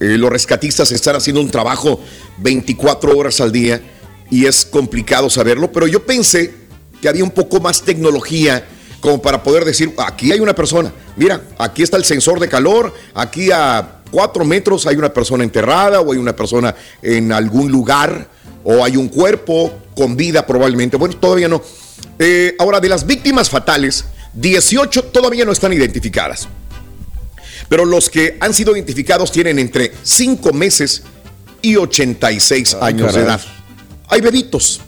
[0.00, 2.00] eh, los rescatistas están haciendo un trabajo
[2.38, 3.80] 24 horas al día
[4.28, 6.52] y es complicado saberlo, pero yo pensé
[7.00, 8.66] que había un poco más tecnología
[9.04, 12.90] como para poder decir, aquí hay una persona, mira, aquí está el sensor de calor,
[13.12, 18.26] aquí a cuatro metros hay una persona enterrada o hay una persona en algún lugar
[18.64, 20.96] o hay un cuerpo con vida probablemente.
[20.96, 21.60] Bueno, todavía no.
[22.18, 26.48] Eh, ahora, de las víctimas fatales, 18 todavía no están identificadas.
[27.68, 31.02] Pero los que han sido identificados tienen entre 5 meses
[31.60, 33.40] y 86 años de edad.
[34.08, 34.80] Hay bebitos.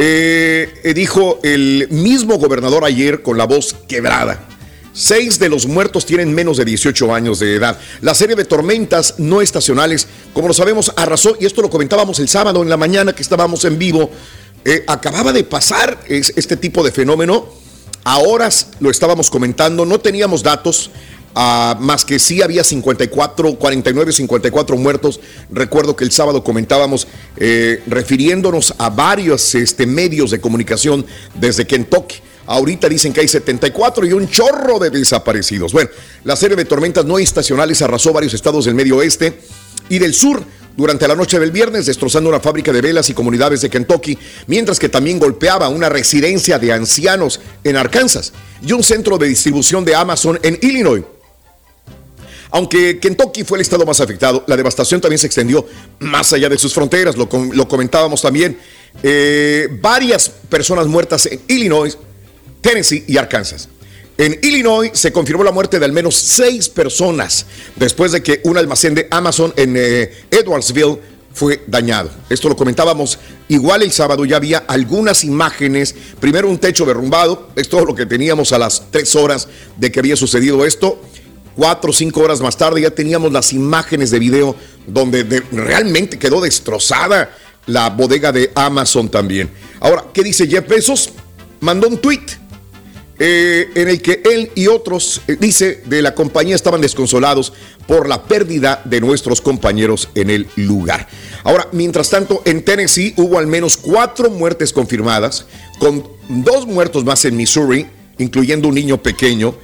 [0.00, 4.44] Eh, dijo el mismo gobernador ayer con la voz quebrada.
[4.92, 7.78] Seis de los muertos tienen menos de 18 años de edad.
[8.00, 12.28] La serie de tormentas no estacionales, como lo sabemos, arrasó, y esto lo comentábamos el
[12.28, 14.10] sábado en la mañana que estábamos en vivo,
[14.64, 17.46] eh, acababa de pasar es- este tipo de fenómeno.
[18.04, 20.90] A horas lo estábamos comentando, no teníamos datos,
[21.34, 25.20] más que sí había 54, 49, 54 muertos.
[25.50, 32.16] Recuerdo que el sábado comentábamos, eh, refiriéndonos a varios este, medios de comunicación desde Kentucky.
[32.46, 35.72] Ahorita dicen que hay 74 y un chorro de desaparecidos.
[35.72, 35.90] Bueno,
[36.24, 39.38] la serie de tormentas no estacionales arrasó varios estados del medio oeste
[39.90, 40.42] y del sur
[40.74, 44.78] durante la noche del viernes, destrozando una fábrica de velas y comunidades de Kentucky, mientras
[44.78, 49.94] que también golpeaba una residencia de ancianos en Arkansas y un centro de distribución de
[49.96, 51.02] Amazon en Illinois.
[52.50, 55.66] Aunque Kentucky fue el estado más afectado, la devastación también se extendió
[56.00, 58.58] más allá de sus fronteras, lo, com- lo comentábamos también.
[59.02, 61.98] Eh, varias personas muertas en Illinois,
[62.60, 63.68] Tennessee y Arkansas.
[64.16, 68.56] En Illinois se confirmó la muerte de al menos seis personas después de que un
[68.56, 70.98] almacén de Amazon en eh, Edwardsville
[71.32, 72.10] fue dañado.
[72.28, 75.94] Esto lo comentábamos igual el sábado, ya había algunas imágenes.
[76.18, 80.00] Primero un techo derrumbado, es todo lo que teníamos a las tres horas de que
[80.00, 81.00] había sucedido esto.
[81.58, 84.54] Cuatro o cinco horas más tarde ya teníamos las imágenes de video
[84.86, 89.50] donde de- realmente quedó destrozada la bodega de Amazon también.
[89.80, 91.10] Ahora, ¿qué dice Jeff Bezos?
[91.58, 92.20] Mandó un tweet
[93.18, 97.52] eh, en el que él y otros, eh, dice, de la compañía estaban desconsolados
[97.88, 101.08] por la pérdida de nuestros compañeros en el lugar.
[101.42, 105.46] Ahora, mientras tanto, en Tennessee hubo al menos cuatro muertes confirmadas,
[105.80, 109.56] con dos muertos más en Missouri, incluyendo un niño pequeño.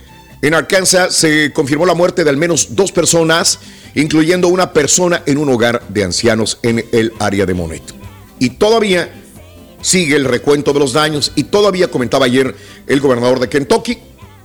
[0.44, 3.60] En Arkansas se confirmó la muerte de al menos dos personas,
[3.94, 7.82] incluyendo una persona en un hogar de ancianos en el área de Monet.
[8.38, 9.10] Y todavía
[9.80, 12.54] sigue el recuento de los daños y todavía comentaba ayer
[12.86, 13.96] el gobernador de Kentucky,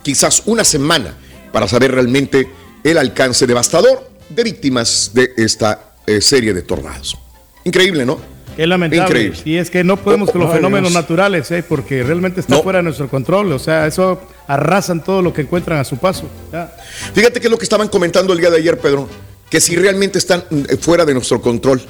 [0.02, 1.18] quizás una semana
[1.52, 2.48] para saber realmente
[2.82, 7.18] el alcance devastador de víctimas de esta eh, serie de tornados.
[7.64, 8.18] Increíble, ¿no?
[8.60, 9.02] Qué lamentable.
[9.04, 9.38] Increíble.
[9.46, 11.02] Y es que no podemos con los fenómenos Dios.
[11.02, 11.64] naturales, ¿eh?
[11.66, 12.62] porque realmente está No.
[12.62, 13.50] fuera de nuestro control.
[13.52, 16.28] O sea, eso arrasan todo lo que encuentran a su paso.
[16.52, 16.70] Ya.
[17.14, 19.08] Fíjate que es lo que estaban comentando el día de ayer, Pedro,
[19.48, 21.80] que si realmente están eh, fuera de nuestro control.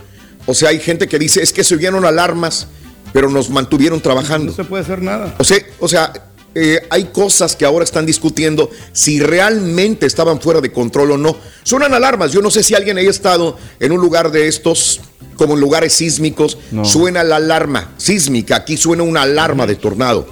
[0.47, 2.69] O sea, hay gente que dice, es que se oyeron alarmas,
[3.13, 4.53] pero nos mantuvieron trabajando.
[4.53, 5.35] No se puede hacer nada.
[5.39, 6.13] O sea, o sea
[6.55, 11.37] eh, hay cosas que ahora están discutiendo si realmente estaban fuera de control o no.
[11.65, 12.31] Suenan alarmas.
[12.33, 15.01] Yo no sé si alguien haya estado en un lugar de estos,
[15.41, 16.59] como en lugares sísmicos.
[16.83, 18.57] Suena la alarma sísmica.
[18.57, 20.27] Aquí suena una alarma de tornado.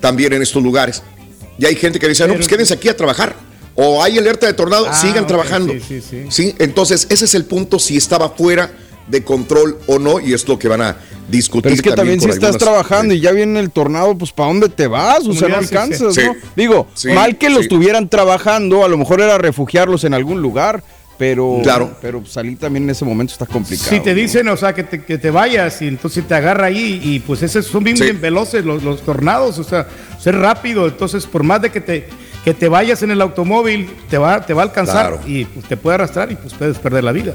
[0.00, 1.02] También en estos lugares.
[1.58, 3.36] Y hay gente que dice, no, pues quédense aquí a trabajar.
[3.74, 5.74] O hay alerta de tornado, Ah, sigan trabajando.
[5.74, 6.24] sí, sí, sí.
[6.30, 8.72] Sí, entonces ese es el punto, si estaba fuera
[9.06, 10.96] de control o no, y es lo que van a
[11.28, 11.64] discutir.
[11.64, 14.48] Pero es que también, si estás algunas- trabajando y ya viene el tornado, pues ¿para
[14.48, 15.20] dónde te vas?
[15.20, 16.22] O ¿Cómo sea, no alcanzas, Sí.
[16.24, 16.34] ¿no?
[16.56, 17.08] Digo, Sí.
[17.08, 20.82] mal que los tuvieran trabajando, a lo mejor era refugiarlos en algún lugar,
[21.22, 21.96] pero, Claro.
[22.02, 23.88] pero salir también en ese momento está complicado.
[23.90, 24.16] Si te ¿no?
[24.16, 27.44] dicen, o sea, que te, que te vayas y entonces te agarra ahí y pues
[27.44, 28.02] esos son bien, Sí.
[28.02, 29.86] bien veloces los, los tornados, o sea,
[30.18, 32.08] ser rápido, entonces por más de que te,
[32.44, 35.20] que te vayas en el automóvil, te va, te va a alcanzar Claro.
[35.24, 37.34] y pues, te puede arrastrar y pues puedes perder la vida.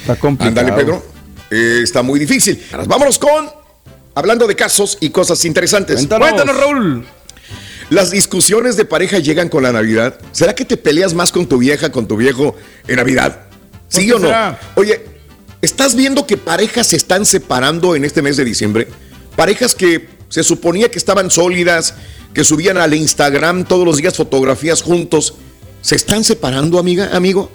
[0.00, 0.66] Está complicado.
[0.66, 1.04] Ándale, Pedro.
[1.50, 2.58] Eh, está muy difícil.
[2.72, 3.50] Ahora, Vámonos con,
[4.14, 5.96] hablando de casos y cosas interesantes.
[5.96, 6.26] Cuéntanos.
[6.30, 7.04] Cuéntanos, Raúl.
[7.90, 10.18] Las discusiones de pareja llegan con la Navidad.
[10.32, 12.56] ¿Será que te peleas más con tu vieja, con tu viejo
[12.88, 13.42] en Navidad?
[13.88, 14.28] ¿Sí o no?
[14.28, 14.58] será?
[14.76, 15.04] Oye,
[15.62, 18.88] ¿Estás viendo que parejas se están separando en este mes de diciembre?
[19.36, 21.94] Parejas que se suponía que estaban sólidas,
[22.32, 25.34] que subían al Instagram todos los días fotografías juntos,
[25.82, 27.50] ¿se están separando, amiga, amigo?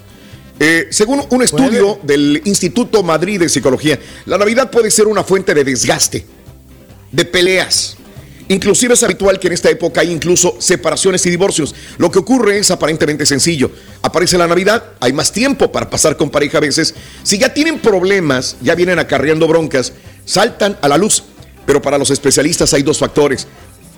[0.60, 5.56] Eh, según un estudio del Instituto Madrid de Psicología, la Navidad puede ser una fuente
[5.56, 6.26] de desgaste,
[7.12, 7.98] de peleas.
[8.48, 11.74] Inclusive es habitual que en esta época hay incluso separaciones y divorcios.
[11.98, 13.72] Lo que ocurre es aparentemente sencillo.
[14.02, 16.94] Aparece la Navidad, hay más tiempo para pasar con pareja a veces.
[17.24, 19.94] Si ya tienen problemas, ya vienen acarreando broncas,
[20.26, 21.24] saltan a la luz.
[21.66, 23.48] Pero para los especialistas hay dos factores.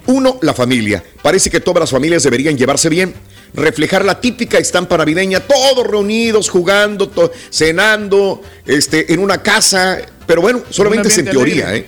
[0.06, 1.04] Uno, la familia.
[1.22, 3.14] Parece que todas las familias deberían llevarse bien
[3.54, 10.42] reflejar la típica estampa navideña, todos reunidos, jugando, to- cenando, este, en una casa, pero
[10.42, 11.86] bueno, solamente es en teoría, ¿eh?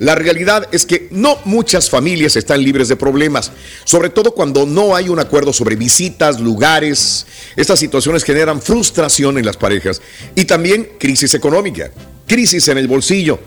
[0.00, 3.52] La realidad es que no muchas familias están libres de problemas,
[3.84, 7.26] sobre todo cuando no hay un acuerdo sobre visitas, lugares.
[7.56, 10.02] Estas situaciones generan frustración en las parejas
[10.34, 11.90] y también crisis económica,
[12.26, 13.38] crisis en el bolsillo.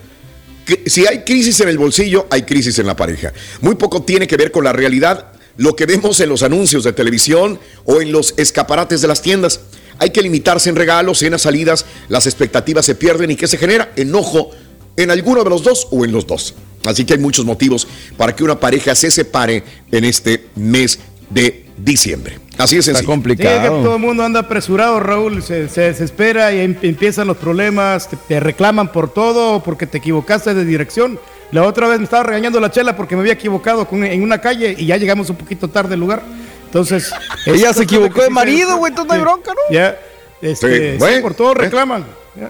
[0.86, 3.34] Si hay crisis en el bolsillo, hay crisis en la pareja.
[3.62, 6.94] Muy poco tiene que ver con la realidad, lo que vemos en los anuncios de
[6.94, 9.62] televisión o en los escaparates de las tiendas.
[10.00, 13.92] Hay que limitarse en regalos, cenas, salidas, las expectativas se pierden y ¿qué se genera?
[13.96, 14.52] Enojo
[14.98, 16.56] en alguno de los dos o en los dos.
[16.84, 17.88] Así que hay muchos motivos
[18.18, 22.40] para que una pareja se separe en este mes de diciembre.
[22.58, 23.08] Así es sencillo.
[23.14, 27.28] Sí, es que todo el mundo anda apresurado, Raúl, se, se desespera y em- empiezan
[27.28, 31.20] los problemas, te, te reclaman por todo porque te equivocaste de dirección.
[31.52, 34.42] La otra vez me estaba regañando la chela porque me había equivocado con- en una
[34.42, 36.24] calle y ya llegamos un poquito tarde al lugar.
[36.66, 37.12] Entonces...
[37.46, 39.74] Ella se equivocó de sí marido, güey, entonces no hay sí, bronca, ¿no?
[39.76, 40.00] Ya,
[40.42, 41.56] este, Sí, sí, bueno, por todo ¿eh?
[41.56, 42.06] reclaman.
[42.36, 42.50] Ya.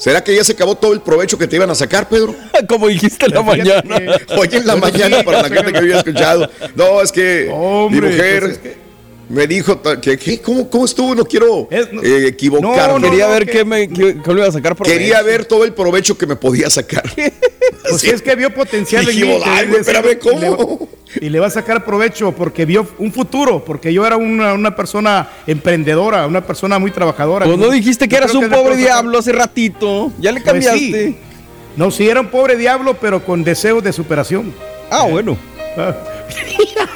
[0.00, 2.34] ¿Será que ya se acabó todo el provecho que te iban a sacar, Pedro?
[2.68, 3.98] Como dijiste en la mañana.
[3.98, 6.50] que- Hoy en la mañana, para la gente que había escuchado.
[6.74, 8.76] No, es que Hombre, mi mujer pues es que-
[9.28, 10.40] me dijo que.
[10.42, 11.14] ¿Cómo, ¿cómo estuvo?
[11.14, 12.76] No quiero eh, equivocarme.
[12.94, 14.98] No, no, Quería no, ver que- qué me- qué- iba a sacar provecho.
[14.98, 17.04] Quería ver todo el provecho que me podía sacar.
[17.90, 19.40] Pues es que vio potencial en mí.
[19.44, 20.56] "Ay, güey, espérame, Y le-
[21.26, 24.76] Y le va a sacar provecho porque vio un futuro, porque yo era una, una
[24.76, 27.46] persona emprendedora, una persona muy trabajadora.
[27.46, 30.12] Pues no dijiste que eras un pobre diablo hace ratito.
[30.20, 31.08] Ya le Pues cambiaste.
[31.08, 31.16] sí.
[31.76, 34.52] No, sí, era un pobre diablo, pero con deseos de superación.
[34.90, 35.36] Ah, bueno.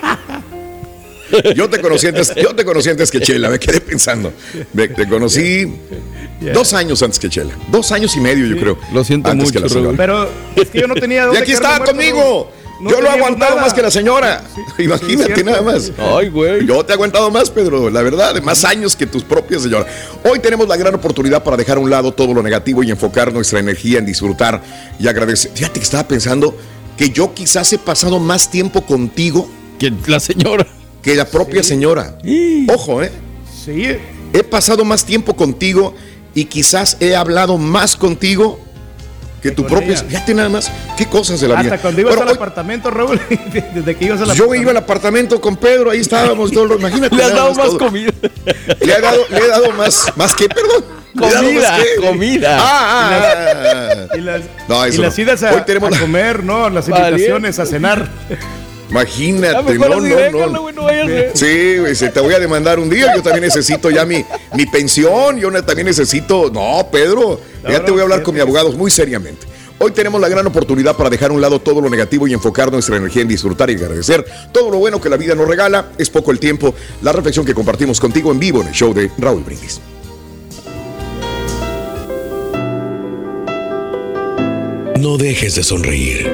[1.56, 4.32] Yo te conocí antes, yo te conocí antes que Chela, me quedé pensando.
[4.72, 5.66] Me- te conocí
[6.54, 7.54] dos años antes que Chela.
[7.70, 8.78] Dos años y medio, yo creo.
[8.92, 9.96] Lo siento antes que mucho, la señora.
[9.96, 12.52] Pero es que yo no tenía Y dónde aquí caerme estaba muerto, conmigo.
[12.80, 13.62] no yo lo he aguantado nada.
[13.62, 14.44] más que la señora.
[14.78, 15.44] Imagínate cierto.
[15.50, 15.92] nada más.
[15.98, 16.66] Ay, güey.
[16.66, 19.86] Yo te he aguantado más, Pedro, la verdad, más años que tus propias señora.
[20.24, 23.32] Hoy tenemos la gran oportunidad para dejar a un lado todo lo negativo y enfocar
[23.32, 24.62] nuestra energía en disfrutar
[24.98, 25.52] y agradecer.
[25.54, 26.54] Fíjate que estaba pensando
[26.98, 29.48] que yo quizás he pasado más tiempo contigo
[29.78, 30.66] que la señora.
[31.04, 32.16] Que la propia señora.
[32.68, 33.12] Ojo, ¿eh?
[33.64, 33.96] Sí.
[34.32, 35.94] He pasado más tiempo contigo
[36.34, 38.58] y quizás he hablado más contigo
[39.42, 39.96] que tu propia.
[39.98, 41.74] Fíjate nada más, qué cosas de la vida.
[41.74, 43.20] Hasta cuando ibas Bueno, al hoy- apartamento, Raúl,
[43.74, 47.14] desde que ibas al yo iba al apartamento con Pedro, ahí estábamos todos Imagínate.
[47.14, 47.78] Le has dado más todo.
[47.78, 48.10] comida.
[48.80, 50.84] Le he dado, le he dado más, más que, perdón.
[51.12, 52.56] Dado Comida, más que- comida.
[52.58, 54.16] Ah, ah, ah.
[54.16, 55.22] Y las, No, y las no.
[55.22, 55.64] idas a, a
[56.00, 56.68] comer, ¿no?
[56.70, 57.10] Las Valiente.
[57.12, 58.08] invitaciones a cenar.
[58.90, 60.88] Imagínate, no, no, déjalo, no.
[61.34, 63.14] Sí, güey, se te voy a demandar un día.
[63.14, 64.24] Yo también necesito ya mi,
[64.54, 65.38] mi pensión.
[65.38, 66.50] Yo también necesito.
[66.50, 69.46] No, Pedro, ya te voy a hablar con mi abogado muy seriamente.
[69.78, 72.70] Hoy tenemos la gran oportunidad para dejar a un lado todo lo negativo y enfocar
[72.70, 75.90] nuestra energía en disfrutar y agradecer todo lo bueno que la vida nos regala.
[75.98, 76.74] Es poco el tiempo.
[77.02, 79.80] La reflexión que compartimos contigo en vivo en el show de Raúl Brindis.
[85.00, 86.32] No dejes de sonreír,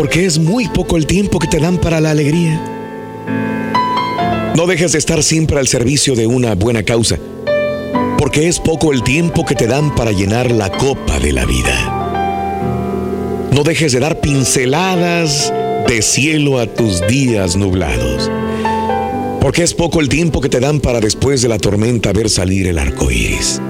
[0.00, 2.58] porque es muy poco el tiempo que te dan para la alegría.
[4.56, 7.18] No dejes de estar siempre al servicio de una buena causa,
[8.16, 13.50] porque es poco el tiempo que te dan para llenar la copa de la vida.
[13.52, 15.52] No dejes de dar pinceladas
[15.86, 18.30] de cielo a tus días nublados,
[19.38, 22.68] porque es poco el tiempo que te dan para después de la tormenta ver salir
[22.68, 23.60] el arco iris.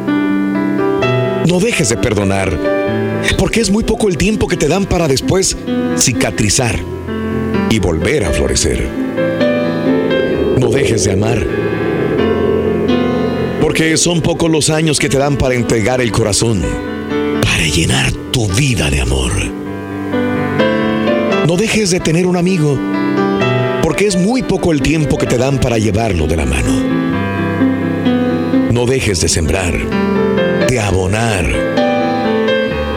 [1.49, 2.57] No dejes de perdonar,
[3.39, 5.57] porque es muy poco el tiempo que te dan para después
[5.97, 6.79] cicatrizar
[7.71, 8.89] y volver a florecer.
[10.59, 11.47] No dejes de amar,
[13.61, 16.63] porque son pocos los años que te dan para entregar el corazón,
[17.43, 19.33] para llenar tu vida de amor.
[21.47, 22.79] No dejes de tener un amigo,
[23.83, 27.01] porque es muy poco el tiempo que te dan para llevarlo de la mano.
[28.73, 29.75] No dejes de sembrar,
[30.69, 31.70] de abonar,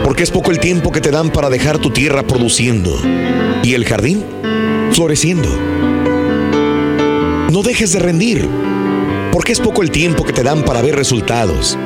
[0.04, 2.94] porque es poco el tiempo que te dan para dejar tu tierra produciendo
[3.62, 4.22] y el jardín
[4.92, 5.48] floreciendo.
[7.50, 8.46] No dejes de rendir,
[9.32, 11.78] porque es poco el tiempo que te dan para ver resultados,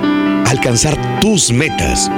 [0.47, 2.11] alcanzar tus metas.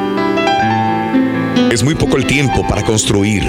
[1.71, 3.45] Es muy poco el tiempo para construir,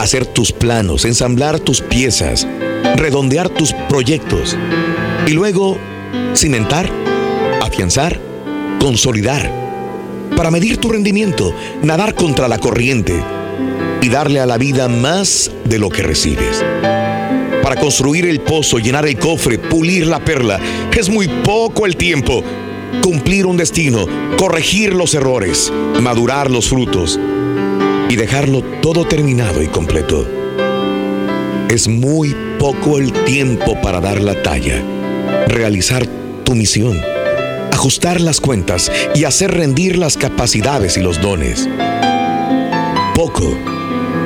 [0.00, 2.48] hacer tus planos, ensamblar tus piezas,
[2.96, 4.56] redondear tus proyectos
[5.26, 5.78] y luego
[6.34, 6.90] cimentar,
[7.60, 8.18] afianzar,
[8.80, 9.67] consolidar,
[10.38, 13.20] para medir tu rendimiento, nadar contra la corriente
[14.00, 16.64] y darle a la vida más de lo que recibes.
[17.60, 20.60] Para construir el pozo, llenar el cofre, pulir la perla,
[20.96, 22.44] es muy poco el tiempo.
[23.02, 27.18] Cumplir un destino, corregir los errores, madurar los frutos
[28.08, 30.24] y dejarlo todo terminado y completo.
[31.68, 34.80] Es muy poco el tiempo para dar la talla,
[35.48, 36.06] realizar
[36.44, 36.96] tu misión,
[37.78, 41.68] ajustar las cuentas y hacer rendir las capacidades y los dones.
[43.14, 43.56] Poco,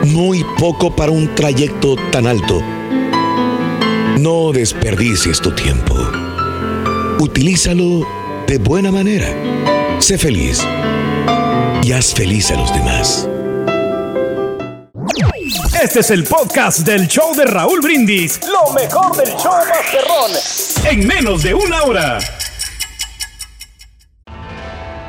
[0.07, 2.63] muy poco para un trayecto tan alto.
[4.19, 5.95] No desperdicies tu tiempo.
[7.19, 8.07] Utilízalo
[8.47, 9.29] de buena manera.
[9.99, 10.67] Sé feliz
[11.83, 13.29] y haz feliz a los demás.
[15.83, 18.41] Este es el podcast del show de Raúl Brindis.
[18.47, 20.31] Lo mejor del show Masterrón.
[20.91, 22.19] En menos de una hora.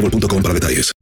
[0.00, 0.92] boostmobile.com para detalles.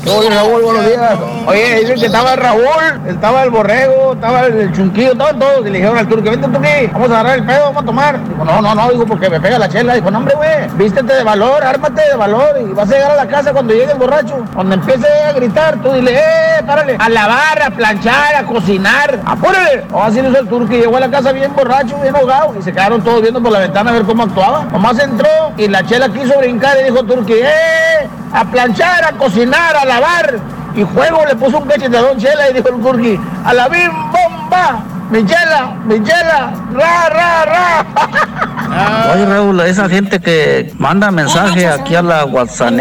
[0.00, 1.18] Oye, Raúl, buenos días.
[1.46, 5.60] Oye, dicen que estaba el Raúl, estaba el Borrego, estaba el Chunquillo, estaban todos.
[5.60, 8.28] Y le dijeron al turco, vente turqui, vamos a agarrar el pedo, vamos a tomar.
[8.28, 9.94] Dijo, no, no, no, dijo, porque me pega la chela.
[9.94, 13.16] Dijo, no, hombre, güey, vístete de valor, ármate de valor y vas a llegar a
[13.16, 14.42] la casa cuando llegue el borracho.
[14.54, 19.84] Cuando empiece a gritar, tú dile, eh, párale, a lavar, a planchar, a cocinar, apúrale.
[19.92, 22.54] O así lo hizo el turco y llegó a la casa bien borracho, bien ahogado.
[22.58, 24.64] Y se quedaron todos viendo por la ventana a ver cómo actuaba.
[24.72, 29.76] Nomás entró y la chela quiso brincar y dijo turqui, eh, a planchar, a cocinar,
[29.76, 30.40] a lavar.
[30.74, 33.68] Y juego le puso un cachete a Don Chela y dijo el Turqui, a la
[33.68, 34.82] bim bomba,
[35.12, 39.12] Michela, Michela, ra, ra, ra.
[39.12, 42.72] Oye Raúl, esa gente que manda mensaje aquí a la WhatsApp,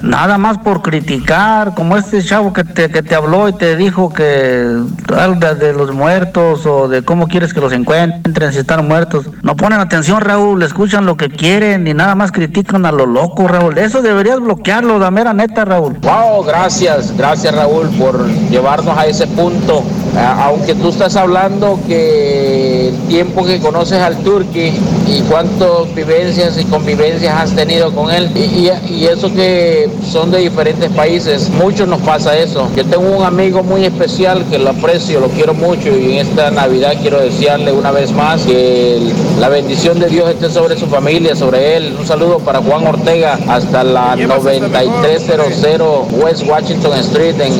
[0.00, 4.12] nada más por criticar, como este chavo que te, que te habló y te dijo
[4.12, 4.80] que
[5.12, 9.26] habla de los muertos o de cómo quieres que los encuentren si están muertos.
[9.42, 13.48] No ponen atención Raúl, escuchan lo que quieren y nada más critican a lo loco
[13.48, 13.76] Raúl.
[13.78, 15.94] Eso deberías bloquearlo, la mera neta Raúl.
[15.94, 19.82] Wow, gracias, gracias Raúl por llevarnos a ese punto.
[20.18, 24.72] Aunque tú estás hablando que el tiempo que conoces al Turqui
[25.08, 30.30] y cuántas vivencias y convivencias has tenido con él y, y- y eso que son
[30.30, 32.68] de diferentes países, muchos nos pasa eso.
[32.74, 36.50] Yo tengo un amigo muy especial que lo aprecio, lo quiero mucho y en esta
[36.50, 40.86] Navidad quiero desearle una vez más que el- la bendición de Dios esté sobre su
[40.86, 41.94] familia, sobre él.
[41.98, 47.52] Un saludo para Juan Ortega hasta la 9300 West Washington Street en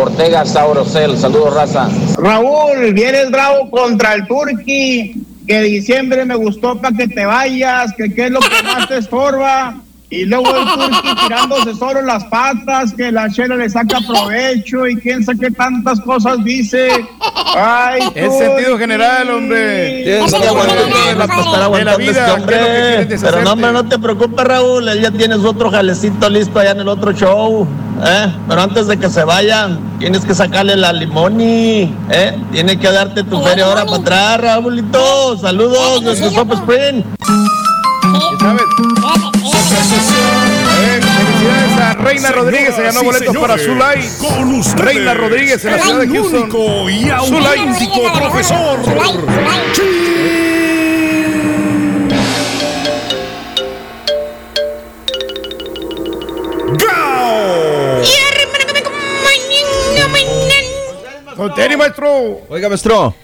[0.00, 1.16] Ortega Saurocel.
[1.16, 1.88] Saludos, raza.
[2.16, 5.14] Raúl, vienes bravo contra el Turqui,
[5.46, 8.98] que diciembre me gustó para que te vayas, que qué es lo que más te
[8.98, 9.76] estorba.
[10.08, 14.96] Y luego el Turqui tirándose solo las patas, que la chela le saca provecho y
[14.96, 16.88] quién sabe qué tantas cosas dice.
[17.56, 20.02] Ay, Es sentido general, hombre.
[20.04, 20.78] Tienes que aguantar
[21.78, 22.02] de la, vida.
[22.02, 23.06] este ¿qué es lo que hombre.
[23.06, 24.88] quieres Pero no, hombre, no te preocupes, Raúl.
[24.88, 27.66] Él ya tienes otro jalecito listo allá en el otro show.
[28.04, 28.32] ¿Eh?
[28.48, 31.94] Pero antes de que se vayan, tienes que sacarle la limoni.
[32.10, 32.38] ¿eh?
[32.52, 35.38] Tiene que darte tu feria ahora para atrás, Raúlito.
[35.38, 37.02] Saludos desde Soap Spring.
[38.40, 38.62] ¿Sabes?
[41.16, 44.36] Felicidades a Reina Rodríguez, se ganó boletos para señores, Zulay.
[44.38, 46.42] Con ustedes, Reina Rodríguez en la ciudad de Houston.
[46.42, 47.58] único y Zulay.
[47.60, 48.82] auténtico profesor.
[48.82, 49.26] Con
[61.96, 62.46] maestro.
[62.48, 63.14] Oiga, maestro.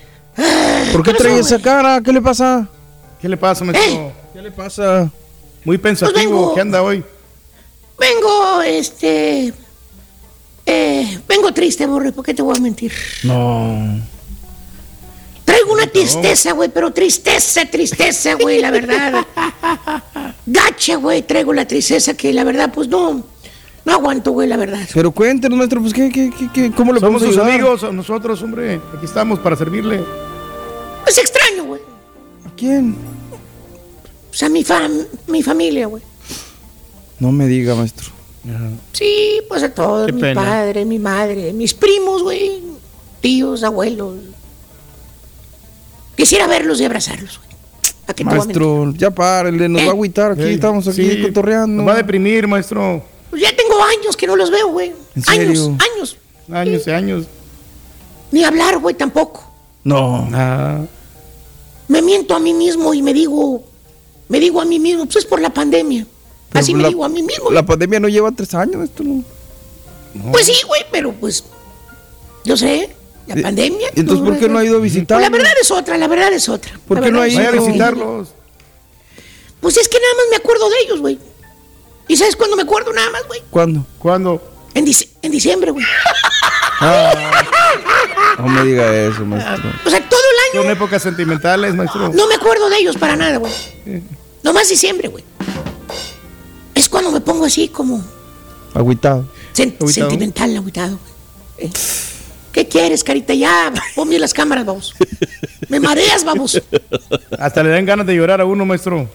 [0.93, 2.01] ¿Por qué trae esa cara?
[2.01, 2.69] ¿Qué le pasa?
[3.21, 4.13] ¿Qué le pasa, maestro?
[4.33, 5.11] ¿Qué le pasa?
[5.65, 6.19] Muy pensativo.
[6.19, 6.55] vengo.
[6.55, 7.05] ¿Qué anda hoy?
[7.99, 9.53] Vengo, este.
[10.65, 12.93] Eh, vengo triste, Borre, ¿por qué te voy a mentir?
[13.25, 14.01] No.
[15.45, 19.27] Traigo una tristeza, güey, pero tristeza, tristeza, güey, la verdad.
[20.47, 23.25] Gacha, güey, traigo la tristeza que la verdad, pues no.
[23.85, 24.87] No aguanto, güey, la verdad.
[24.95, 27.61] Pero cuéntenos, maestro, pues, ¿qué, qué, qué, qué- cómo le Somos podemos sus ayudar?
[27.61, 28.81] amigos, nosotros, hombre.
[28.97, 30.05] Aquí estamos para servirle.
[31.07, 31.81] Es extraño, güey.
[32.47, 32.95] ¿A quién?
[34.31, 34.93] O sea, mi, fam
[35.27, 36.03] mi familia, güey.
[37.19, 38.09] No me diga, maestro.
[38.93, 40.07] Sí, pues a todos.
[40.07, 40.41] Qué mi pena.
[40.43, 42.63] padre, mi madre, mis primos, güey.
[43.21, 44.15] Tíos, abuelos.
[46.17, 47.51] Quisiera verlos y abrazarlos, güey.
[48.07, 48.63] ¿A qué te voy a mentir?
[48.63, 51.83] Maestro, ya párele, nos va a agüitar aquí, estamos aquí sí, cotorreando.
[51.83, 53.05] Nos va a deprimir, maestro.
[53.33, 54.89] Pues ya tengo años que no los veo, güey.
[55.17, 55.79] ¿En Años, serio?
[55.97, 56.17] años.
[56.53, 57.25] Años y años.
[58.31, 59.51] Ni hablar, güey, tampoco.
[59.85, 60.29] No.
[60.35, 60.83] Ah,
[61.89, 63.65] Me miento a mí mismo y me digo,
[64.29, 66.07] me digo a mí mismo, pues es por la pandemia.
[66.53, 67.51] Así me digo a mí mismo.
[67.51, 69.25] La pandemia no lleva tres años, esto no.
[70.31, 71.43] Pues sí, güey, pero pues,
[72.45, 72.95] yo sé,
[73.27, 73.89] la pandemia.
[73.97, 75.17] ¿Y entonces por qué no ha ido a visitar?
[75.19, 76.79] Pues la verdad es otra, la verdad es otra.
[76.87, 77.41] ¿Por qué no ha ido?
[77.49, 78.29] a visitarlos.
[79.59, 81.19] Pues es que nada más me acuerdo de ellos, güey.
[82.09, 83.43] ¿Y sabes cuándo me acuerdo nada más, güey?
[83.51, 83.87] ¿Cuándo?
[83.99, 84.43] ¿Cuándo?
[84.75, 85.85] En, dic- en diciembre, güey.
[86.81, 87.13] Ah,
[88.39, 89.71] no me diga eso, maestro.
[89.85, 92.09] O sea, todo el año Son épocas sentimentales, maestro.
[92.13, 93.53] no me acuerdo de ellos para nada, güey.
[94.43, 95.25] Nomás diciembre, güey.
[96.75, 98.03] Es cuando me pongo así como
[98.75, 99.25] Agüitado.
[99.55, 99.89] sen- Agüitado.
[100.11, 101.69] sentimental, agüitado, güey.
[101.69, 101.73] Eh,
[102.53, 103.33] ¿Qué quieres, carita?
[103.35, 104.95] Ya, ponme las cámaras, vamos.
[105.69, 106.61] Me mareas, vamos.
[107.39, 109.09] Hasta le dan ganas de llorar a uno, maestro.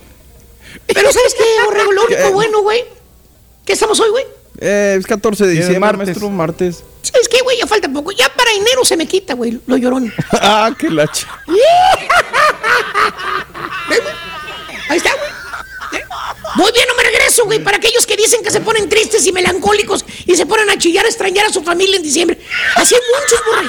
[0.86, 1.92] Pero ¿sabes qué, Borrego?
[1.92, 2.86] Lo único bueno, güey.
[3.66, 4.26] ¿Qué estamos hoy, güey?
[4.60, 6.08] Eh, es 14 de diciembre, martes.
[6.08, 6.84] maestro, martes.
[7.02, 7.58] ¿Sabes qué, güey?
[7.58, 8.12] Ya falta poco.
[8.12, 10.12] Ya para enero se me quita, güey, lo llorón.
[10.32, 11.28] ah, qué lacha.
[14.90, 16.02] Ahí está, güey.
[16.02, 16.06] ¿Eh?
[16.56, 17.60] Voy bien, no me regreso, güey.
[17.60, 21.06] Para aquellos que dicen que se ponen tristes y melancólicos y se ponen a chillar,
[21.06, 22.40] a extrañar a su familia en diciembre.
[22.76, 23.68] Así hay muchos, güey.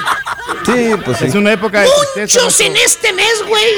[0.65, 1.25] Sí, pues sí.
[1.25, 2.39] Es una época de tristeza.
[2.39, 3.73] Muchos en este mes, güey.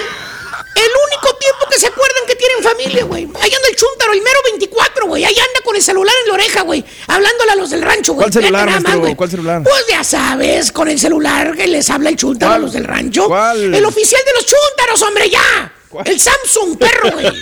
[0.74, 3.24] El único tiempo que se acuerdan que tienen familia, güey.
[3.24, 5.26] Ahí anda el chúntaro, el mero 24, güey.
[5.26, 6.86] Ahí anda con el celular en la oreja, güey.
[7.08, 8.24] Hablándole a los del rancho, güey.
[8.24, 9.16] ¿Cuál celular, Fíjate más.
[9.16, 9.64] ¿Cuál celular?
[9.64, 13.28] Pues ya sabes, con el celular que les habla el chúntaro a los del rancho.
[13.28, 13.74] ¿Cuál?
[13.74, 15.74] El oficial de los chúntaros, hombre, ya.
[16.06, 17.28] El Samsung, perro, güey.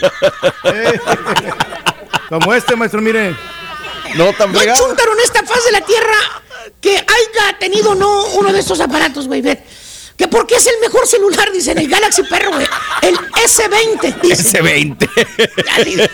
[2.29, 3.35] Como este, maestro, mire.
[4.15, 6.15] No tan No chúntaro en esta faz de la tierra
[6.81, 9.41] que haya tenido no uno de estos aparatos, güey.
[9.41, 9.63] Ve.
[10.19, 12.67] Que porque es el mejor celular, dicen, el Galaxy Perro, güey.
[13.01, 14.65] El S20, dicen.
[14.65, 15.09] S20.
[15.65, 16.11] Ya, dice.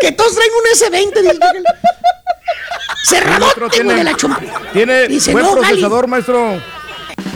[0.00, 0.64] Que todos traen un
[1.12, 1.64] S20, dicen.
[3.04, 4.40] Cerradote, tiene- güey, de la chumpa.
[4.72, 5.66] Tiene Dice, buen no, Gali.
[5.66, 6.62] procesador, maestro.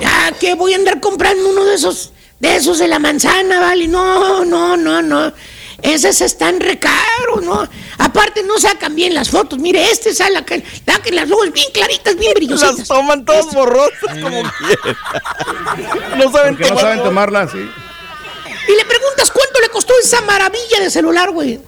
[0.00, 3.88] Ya que voy a andar comprando uno de esos, de esos de la manzana, vale.
[3.88, 5.32] No, no, no, no.
[5.82, 7.68] Esos están recaros, ¿no?
[7.98, 9.58] Aparte no sacan bien las fotos.
[9.60, 12.78] Mire, este sale acá, saquen las luces bien claritas, bien brillositas.
[12.78, 14.42] Las toman todas borrosas como.
[16.16, 16.80] No saben Porque no tomar.
[16.80, 17.58] saben tomarla, sí.
[17.58, 21.60] Y le preguntas cuánto le costó esa maravilla de celular, güey.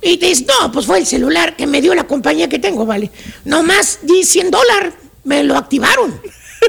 [0.00, 2.86] Y te dices, no, pues fue el celular que me dio la compañía que tengo,
[2.86, 3.10] vale.
[3.44, 4.94] Nomás di 100 dólares,
[5.24, 6.20] me lo activaron.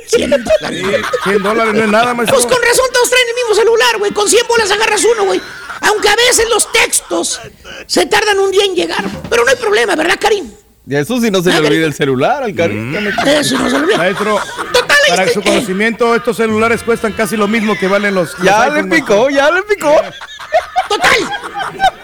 [0.07, 0.85] 100 dólares.
[1.23, 2.39] 100 dólares no es nada, maestro.
[2.39, 4.11] Pues con razón todos traen el mismo celular, güey.
[4.11, 5.41] Con 100 bolas agarras uno, güey.
[5.81, 7.39] Aunque a veces los textos
[7.85, 9.03] se tardan un día en llegar.
[9.29, 10.51] Pero no hay problema, ¿verdad, Karim?
[10.89, 12.99] Y a eso sí no se le olvida el celular al carita.
[13.39, 13.97] Eso no se olvida.
[13.97, 14.39] Maestro,
[14.71, 18.37] Total, para este- su conocimiento, estos celulares cuestan casi lo mismo que valen los.
[18.41, 19.93] Ya los le picó, ya le picó.
[20.89, 21.29] Total.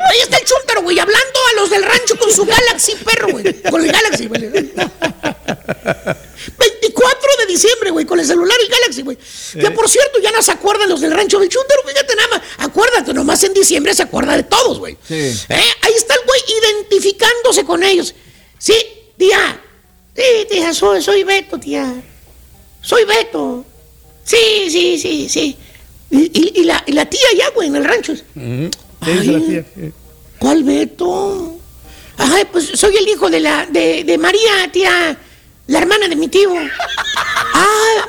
[0.09, 3.61] Ahí está el chúntaro, güey, hablando a los del rancho con su Galaxy perro, güey.
[3.63, 4.41] Con el Galaxy, güey.
[6.57, 9.17] 24 de diciembre, güey, con el celular y Galaxy, güey.
[9.59, 12.41] Que por cierto, ya no se acuerdan los del rancho del chúntaro, fíjate nada más.
[12.59, 14.95] Acuérdate, nomás en diciembre se acuerda de todos, güey.
[15.07, 15.15] Sí.
[15.15, 15.63] ¿Eh?
[15.81, 18.13] Ahí está el güey identificándose con ellos.
[18.59, 18.75] Sí,
[19.17, 19.59] tía.
[20.15, 21.91] Sí, tía, soy, soy Beto, tía.
[22.81, 23.65] Soy Beto.
[24.23, 25.57] Sí, sí, sí, sí.
[26.11, 28.13] Y, y- y la, y la tía ya, güey, en el rancho.
[30.37, 31.57] ¿Cuál Beto?
[32.17, 35.17] Ay, pues soy el hijo de la de, de María, tía,
[35.67, 36.51] la hermana de mi tío.
[37.53, 38.07] Ah,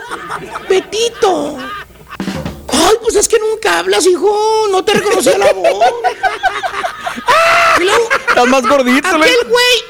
[0.69, 1.57] Betito.
[2.69, 4.67] Ay, pues es que nunca hablas, hijo.
[4.71, 5.85] No te reconocía la voz.
[7.81, 9.85] Luego, Estás más gordito, Aquel güey,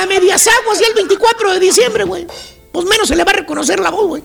[0.00, 2.26] a medias aguas y el 24 de diciembre, güey.
[2.72, 4.22] Pues menos se le va a reconocer la voz, güey.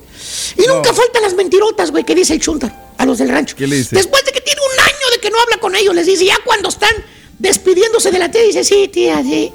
[0.57, 3.55] Y nunca faltan las mentirotas, güey, que dice el chuntar a los del rancho.
[3.57, 3.95] ¿Qué le dice?
[3.95, 6.37] Después de que tiene un año de que no habla con ellos, les dice, ya
[6.45, 6.93] cuando están
[7.39, 9.51] despidiéndose de la tía, dice, sí, tía, sí.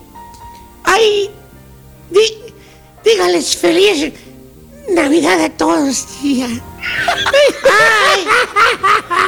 [0.85, 1.30] Ay,
[2.11, 2.39] di-
[3.05, 4.12] dígales feliz
[4.88, 6.48] Navidad a todos, tía.
[6.48, 8.26] Ay,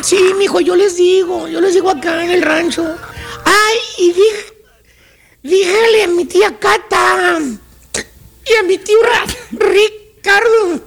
[0.03, 2.97] sí, mijo, yo les digo, yo les digo acá en el rancho.
[3.45, 4.53] Ay, y dí-
[5.43, 7.39] dígale a mi tía Cata
[8.47, 8.99] y a mi tío
[9.53, 10.81] Ricardo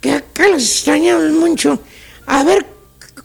[0.00, 1.80] que acá los extrañamos mucho.
[2.26, 2.66] A ver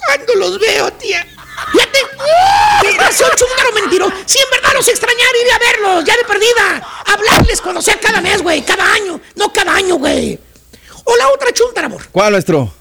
[0.05, 1.25] cuándo los veo, tía.
[1.73, 2.87] Ya te.
[2.87, 4.13] Desgraciado chúntaro mentiroso.
[4.25, 6.87] Si en verdad los extrañar, iré a verlos, ya de perdida.
[7.05, 9.19] Hablarles cuando sea cada mes, güey, cada año.
[9.35, 10.39] No cada año, güey.
[11.05, 12.07] O la otra chúntara, amor.
[12.11, 12.73] ¿Cuál, nuestro?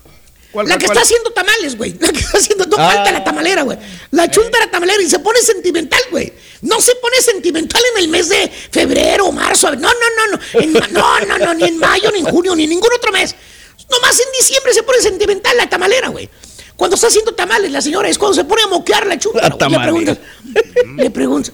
[0.65, 1.97] La que está haciendo tamales, güey.
[2.01, 2.65] La que está haciendo.
[2.67, 2.91] No Ah.
[2.93, 3.79] falta la tamalera, güey.
[4.11, 6.33] La chuntara tamalera y se pone sentimental, güey.
[6.63, 9.71] No se pone sentimental en el mes de febrero o marzo.
[9.73, 10.61] No, no, no, no.
[10.61, 11.55] En no, no, no.
[11.55, 13.35] Ni en mayo, ni en junio, ni en ningún otro mes.
[13.91, 16.29] Nomás en diciembre se pone sentimental la tamalera, güey.
[16.77, 19.35] Cuando está haciendo tamales, la señora es cuando se pone a moquear la güey.
[19.45, 20.19] Le preguntas,
[20.97, 21.53] le preguntas,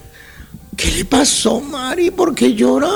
[0.76, 2.10] ¿qué le pasó, Mari?
[2.10, 2.90] ¿Por qué llora?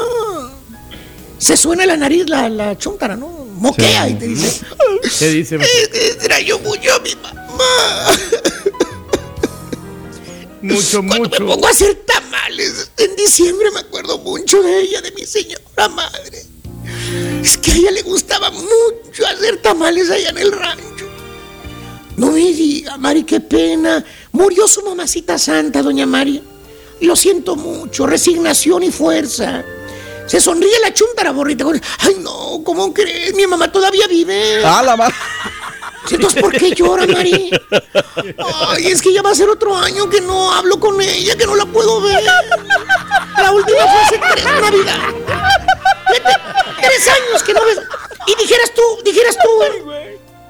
[1.38, 3.28] Se suena la nariz la, la chuntara, ¿no?
[3.28, 4.60] Moquea y te dice,
[5.18, 5.56] ¿Qué dice?
[5.56, 8.10] extraño mucho a mi mamá.
[10.62, 15.12] Mucho, Cuando me pongo a hacer tamales en diciembre me acuerdo mucho de ella, de
[15.12, 16.44] mi señora madre.
[17.42, 20.95] Es que a ella le gustaba mucho hacer tamales allá en el rancho.
[22.16, 24.04] No me diga, Mari, qué pena.
[24.32, 26.42] Murió su mamacita santa, doña Mari.
[27.00, 29.64] Lo siento mucho, resignación y fuerza.
[30.26, 31.64] Se sonríe la chuntara, borrita.
[31.98, 33.34] Ay, no, ¿cómo crees?
[33.34, 34.64] Mi mamá todavía vive.
[34.64, 35.14] Ah, la madre.
[36.10, 37.50] Entonces, ¿por qué llora, Mari?
[38.68, 41.46] Ay, es que ya va a ser otro año que no hablo con ella, que
[41.46, 42.22] no la puedo ver.
[43.36, 44.98] La última fue hace tres Navidad.
[46.80, 47.78] Tres años que no ves.
[48.26, 49.48] Y dijeras tú, dijeras tú,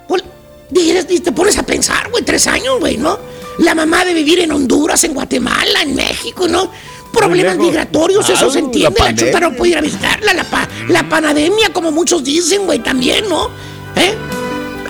[0.08, 0.35] Dijeras,
[0.70, 3.18] y te pones a pensar, güey, tres años, güey, ¿no?
[3.58, 6.70] La mamá de vivir en Honduras, en Guatemala, en México, ¿no?
[7.12, 8.90] Problemas migratorios, eso se entiende.
[8.98, 10.34] la La, chuta no puede ir a visitarla.
[10.34, 13.48] La, pa- la panademia, como muchos dicen, güey, también, ¿no?
[13.96, 14.14] ¿Eh?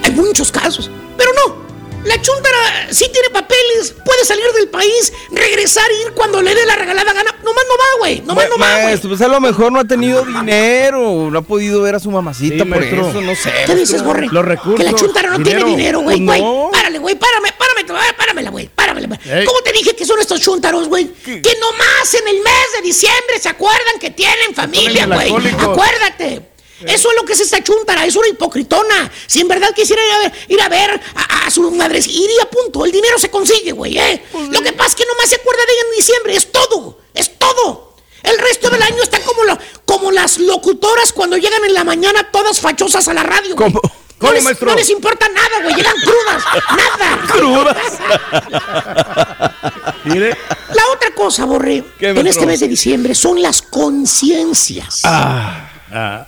[0.02, 0.90] Hay muchos casos.
[1.16, 1.65] Pero no.
[2.06, 6.76] La chuntara sí tiene papeles, puede salir del país, regresar, ir cuando le dé la
[6.76, 7.32] regalada gana.
[7.42, 8.20] Nomás no va, güey.
[8.22, 8.96] Nomás no va, güey.
[8.98, 12.64] Pues a lo mejor no ha tenido dinero, no ha podido ver a su mamacita
[12.64, 13.08] Sí, por maestro.
[13.10, 13.52] eso, no sé.
[13.66, 14.28] ¿Qué dices, Borre?
[14.30, 14.78] Los recursos.
[14.78, 16.24] Que la chuntara no tiene dinero, güey.
[16.24, 16.42] Pues güey.
[16.42, 16.70] no.
[16.72, 17.14] Párale, güey.
[17.16, 18.68] Párame, párame, párame, páramela, güey.
[18.68, 19.20] Páramela.
[19.24, 19.44] Ey.
[19.44, 21.06] ¿Cómo te dije que son estos chuntaros, güey?
[21.24, 25.32] Que nomás en el mes de diciembre se acuerdan que tienen familia, güey.
[25.58, 26.55] Acuérdate.
[26.84, 29.10] Eso es lo que es esta chuntara, es una hipocritona.
[29.26, 32.42] Si en verdad quisiera ir a ver, ir a, ver a, a su madre, iría
[32.42, 32.84] a punto.
[32.84, 34.22] El dinero se consigue, güey, ¿eh?
[34.50, 36.36] Lo que pasa es que nomás se acuerda de ella en diciembre.
[36.36, 37.94] Es todo, es todo.
[38.22, 42.30] El resto del año está como, lo- como las locutoras cuando llegan en la mañana
[42.30, 43.54] todas fachosas a la radio.
[43.54, 43.72] güey.
[43.72, 43.80] ¿Cómo?
[43.82, 44.70] No ¿Cómo, les, maestro?
[44.70, 45.74] no les importa nada, güey.
[45.76, 46.44] Llegan crudas.
[46.76, 47.76] nada.
[50.04, 50.36] Mire.
[50.74, 55.00] La otra cosa, Borre, ¿Qué, en este mes de diciembre son las conciencias.
[55.04, 55.70] Ah.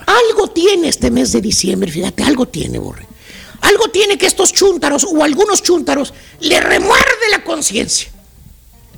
[0.06, 3.06] Algo tiene este mes de diciembre, fíjate, algo tiene, Borre.
[3.60, 8.10] Algo tiene que estos chúntaros o algunos chúntaros le remuerde la conciencia.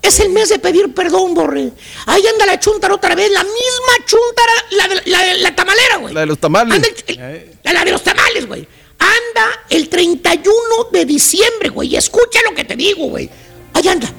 [0.02, 1.72] Es el mes de pedir perdón, Borre.
[2.06, 5.96] Ahí anda la chúntara otra vez, la misma chúntara, la, de- la, de- la tamalera,
[5.96, 6.14] güey.
[6.14, 6.74] La de los tamales.
[6.74, 8.66] Anda el- el- la, la de los tamales, güey.
[8.98, 10.52] Anda el 31
[10.92, 11.88] de diciembre, güey.
[11.94, 13.28] y Escucha lo que te digo, güey.
[13.74, 14.10] Ahí anda.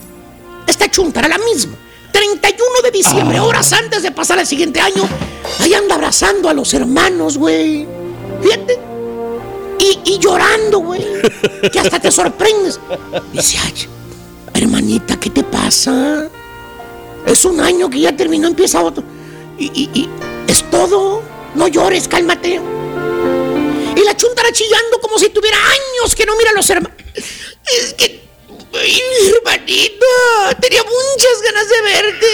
[0.67, 1.77] Esta chuntara, la misma.
[2.11, 5.07] 31 de diciembre, horas antes de pasar al siguiente año.
[5.59, 7.87] Ahí anda abrazando a los hermanos, güey.
[8.41, 8.79] Fíjate.
[9.79, 11.03] Y, y llorando, güey.
[11.71, 12.79] Que hasta te sorprendes.
[13.33, 13.87] Dice, ay,
[14.53, 16.27] hermanita, ¿qué te pasa?
[17.25, 19.03] Es un año que ya terminó, empieza otro.
[19.57, 20.09] Y, y- y
[20.47, 21.21] es todo.
[21.55, 22.59] No llores, cálmate.
[23.95, 26.97] Y la chuntara chillando como si tuviera años que no mira a los hermanos.
[27.13, 28.21] Es que,
[28.73, 28.99] ay,
[29.29, 32.27] hermanita, tenía muchas ganas de verte.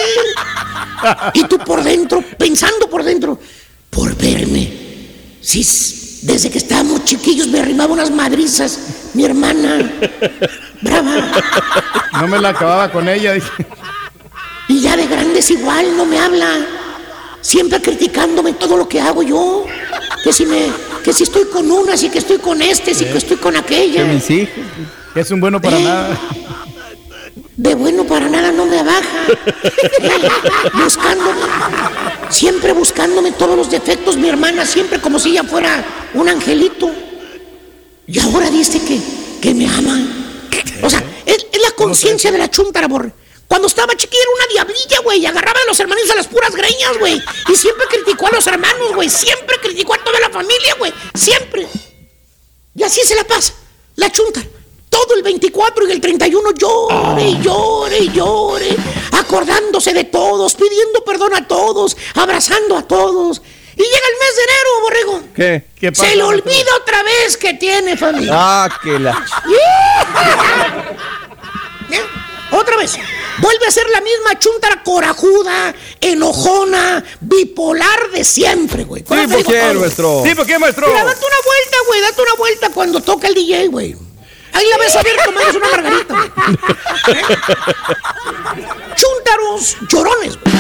[1.34, 3.40] Y tú por dentro, pensando por dentro,
[3.90, 4.72] por verme.
[5.42, 5.64] Sí,
[6.24, 8.80] desde que estábamos chiquillos me arrimaba unas madrizas,
[9.14, 9.92] mi hermana.
[10.82, 11.32] Brava.
[12.14, 13.34] No me la acababa con ella.
[13.34, 13.50] dije.
[14.68, 16.66] Y ya de grandes igual, no me habla.
[17.42, 19.66] Siempre criticándome todo lo que hago yo.
[20.24, 20.68] Que si me,
[21.04, 24.06] que si estoy con unas y que estoy con este, si que estoy con aquella.
[24.06, 24.64] Que mis hijos.
[25.18, 26.20] Es un bueno para nada.
[27.56, 29.26] De bueno para nada no me abaja.
[30.00, 30.30] Eh,
[30.76, 31.42] buscándome.
[32.30, 36.92] Siempre buscándome todos los defectos, mi hermana, siempre como si ella fuera un angelito.
[38.06, 39.02] Y ahora dice que,
[39.42, 40.08] que me ama.
[40.84, 43.12] O sea, es, la conciencia de la chuntara, borre.
[43.48, 45.26] Cuando estaba chiquilla era una diablilla, güey.
[45.26, 47.20] Agarraba a los hermanos a las puras greñas, güey.
[47.52, 49.10] Y siempre criticó a los hermanos, güey.
[49.10, 50.94] Siempre criticó a toda la familia, güey.
[51.16, 51.68] Siempre.
[52.76, 53.56] Y así se la pasa.
[53.96, 54.44] La chunta.
[54.90, 58.76] Todo el 24 y el 31 llore y llore y llore.
[59.12, 63.42] Acordándose de todos, pidiendo perdón a todos, abrazando a todos.
[63.76, 65.22] Y llega el mes de enero, borrego.
[65.36, 65.64] ¿Qué?
[65.80, 68.32] ¿Qué Se le olvida otra vez que tiene familia.
[68.34, 69.26] Ah, que la.
[71.92, 72.02] ¿Eh?
[72.52, 72.98] Otra vez.
[73.40, 79.04] Vuelve a ser la misma chuntara corajuda, enojona, bipolar de siempre, güey.
[79.08, 80.24] Sí, ¿por qué, maestro?
[80.26, 80.88] Sí, ¿por qué, maestro?
[80.88, 82.02] Mira, date una vuelta, güey.
[82.02, 83.96] Date una vuelta cuando toca el DJ, güey.
[84.58, 86.14] Ahí la ves a ver tomándose una margarita.
[86.16, 86.32] güey.
[88.96, 90.56] Chúntaros llorones, güey.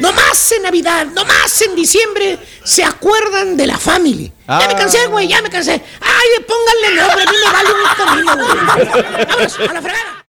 [0.00, 4.32] No más en Navidad, no más en diciembre se acuerdan de la familia.
[4.48, 5.80] Ya me cansé, güey, ya me cansé.
[6.00, 9.26] Ay, pónganle nombre, a mí me vale un camino, güey.
[9.26, 10.26] Vámonos, a la fregada.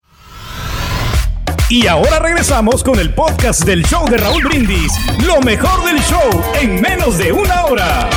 [1.70, 4.94] Y ahora regresamos con el podcast del show de Raúl Brindis.
[5.26, 6.30] Lo mejor del show
[6.62, 8.08] en menos de una hora.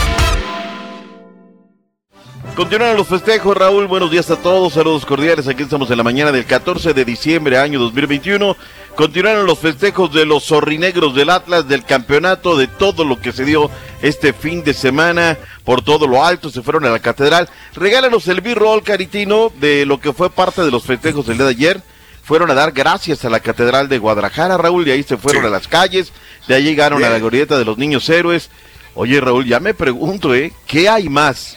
[2.59, 3.87] Continuaron los festejos, Raúl.
[3.87, 4.73] Buenos días a todos.
[4.73, 5.47] Saludos cordiales.
[5.47, 8.57] Aquí estamos en la mañana del 14 de diciembre, año 2021.
[8.97, 13.45] Continuaron los festejos de los zorrinegros del Atlas, del campeonato, de todo lo que se
[13.45, 13.71] dio
[14.03, 15.39] este fin de semana.
[15.63, 17.49] Por todo lo alto, se fueron a la catedral.
[17.77, 21.53] Regálanos el B-roll caritino de lo que fue parte de los festejos del día de
[21.53, 21.83] ayer.
[22.25, 25.49] Fueron a dar gracias a la catedral de Guadalajara, Raúl, y ahí se fueron a
[25.49, 26.13] las calles.
[26.49, 28.51] De ahí llegaron a la glorieta de los niños héroes.
[28.97, 30.53] Oye, Raúl, ya me pregunto, ¿eh?
[30.67, 31.57] ¿Qué hay más?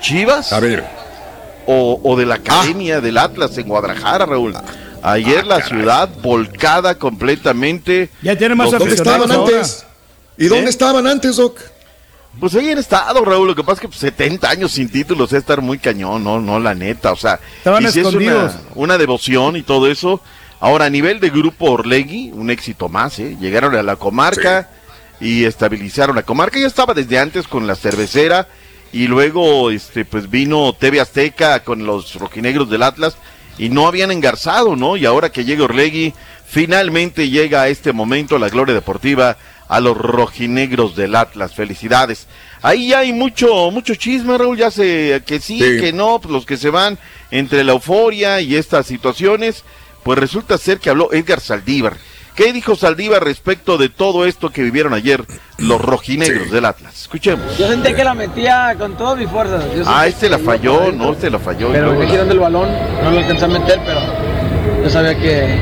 [0.00, 0.52] ¿Chivas?
[0.52, 0.84] A ver.
[1.66, 4.54] O, o de la Academia del Atlas en Guadalajara, Raúl.
[5.02, 8.10] Ayer la ciudad volcada completamente.
[8.22, 9.84] Ya tiene más ¿Dónde estaban antes?
[10.36, 10.70] ¿Y dónde ¿Eh?
[10.70, 11.58] estaban antes, Doc?
[12.40, 13.48] Pues ahí han estado, Raúl.
[13.48, 16.40] Lo que pasa es que pues, 70 años sin títulos es estar muy cañón, no,
[16.40, 17.12] no, la neta.
[17.12, 18.52] O sea, Estaban y es escondidos.
[18.54, 20.20] una, una devoción y todo eso.
[20.60, 23.36] Ahora, a nivel de grupo Orlegui, un éxito más, ¿eh?
[23.40, 24.68] Llegaron a la comarca
[25.20, 26.58] y estabilizaron la comarca.
[26.58, 28.48] Ya estaba desde antes con la cervecera
[28.92, 33.16] y luego, este, pues vino TV Azteca con los rojinegros del Atlas
[33.58, 34.96] y no habían engarzado, ¿no?
[34.96, 36.14] Y ahora que llega Orlegui,
[36.46, 39.36] finalmente llega a este momento la gloria deportiva
[39.68, 41.54] a los rojinegros del Atlas.
[41.54, 42.26] Felicidades.
[42.62, 45.80] Ahí ya hay mucho, mucho chisme, Raúl, ya sé que sí, Sí.
[45.80, 46.98] que no, pues los que se van
[47.30, 49.64] entre la euforia y estas situaciones,
[50.02, 51.96] pues resulta ser que habló Edgar Saldívar.
[52.38, 55.24] ¿Qué dijo Saldívar respecto de todo esto que vivieron ayer
[55.58, 56.94] los rojinegros del Atlas?
[57.02, 57.58] Escuchemos.
[57.58, 59.64] Yo sentía que la metía con todas mis fuerzas.
[59.76, 61.70] Yo Ah, este la falló, no, este la falló.
[61.72, 62.68] Pero venía girando el balón,
[63.02, 63.98] no lo alcancé a meter, pero
[64.84, 65.58] yo sabía que,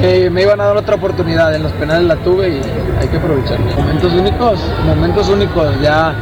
[0.00, 1.54] que me iban a dar otra oportunidad.
[1.54, 2.60] En los penales la tuve y
[2.98, 3.76] hay que aprovecharla.
[3.76, 5.78] Momentos únicos, momentos únicos.
[5.82, 6.14] Ya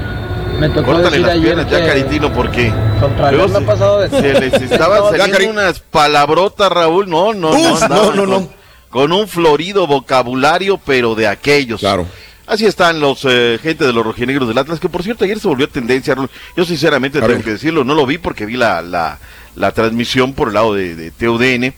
[0.59, 3.61] me tocó Córtale decir las ayer piernas ya, que Caritino, porque contra León me ha
[3.61, 7.09] se- pasado de se les estaban No, ya, saliendo unas palabrotas, Raúl.
[7.09, 8.60] No, no, no, Uf, andaban no, no, con,
[8.91, 11.81] con un florido vocabulario, pero de aquellos.
[11.81, 12.07] Claro.
[12.47, 15.47] Así están los eh, gente de los rojinegros del Atlas, que por cierto ayer se
[15.47, 16.17] volvió tendencia.
[16.57, 19.19] Yo sinceramente A tengo que decirlo, no lo vi porque vi la, la,
[19.55, 21.73] la transmisión por el lado de, de TUDN,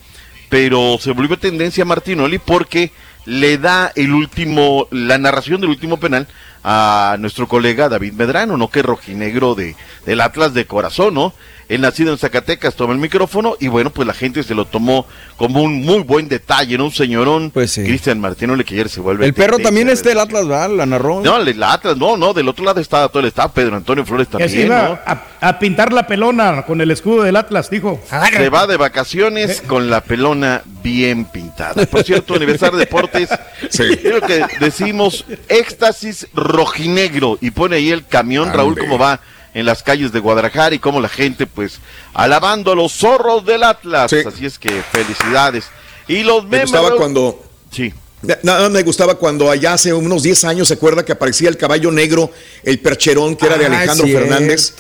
[0.49, 2.91] pero se volvió tendencia Martinoli porque
[3.27, 6.27] le da el último, la narración del último penal
[6.65, 8.71] a nuestro colega David Medrano, ¿no?
[8.71, 11.35] Que rojinegro de, del Atlas de corazón, ¿no?
[11.75, 15.07] Él nacido en Zacatecas toma el micrófono y bueno, pues la gente se lo tomó
[15.37, 16.85] como un muy buen detalle, ¿no?
[16.85, 17.83] Un señorón, Pues sí.
[17.83, 20.01] Cristian Martinoli, que ayer se vuelve El perro también ¿verdad?
[20.01, 20.71] es del Atlas, ¿verdad?
[20.71, 21.23] La narró.
[21.23, 24.05] No, el el Atlas, no, no, del otro lado estaba todo el staff, Pedro Antonio
[24.05, 24.99] Flores Que se también, iba ¿no?
[25.07, 28.01] a, a pintar la pelona con el escudo del Atlas, dijo.
[28.37, 31.87] Se va de vacaciones con la pelona bien pintada.
[31.87, 33.29] Por cierto, Universal Deportes,
[33.77, 39.21] creo que decimos éxtasis rojinegro y pone ahí el camión, Raúl, cómo va
[39.55, 41.79] en las calles de Guadalajara y cómo la gente, pues,
[42.15, 44.13] alabando a los zorros del Atlas.
[44.13, 45.65] Así es que felicidades.
[46.09, 47.45] Y los Me memes, gustaba Raúl, cuando.
[47.71, 47.93] Sí.
[48.23, 51.57] Na- Nada me gustaba cuando allá hace unos 10 años se acuerda que aparecía el
[51.57, 52.31] caballo negro,
[52.63, 54.29] el percherón que era de Ah, Alejandro cierto.
[54.29, 54.75] Fernández.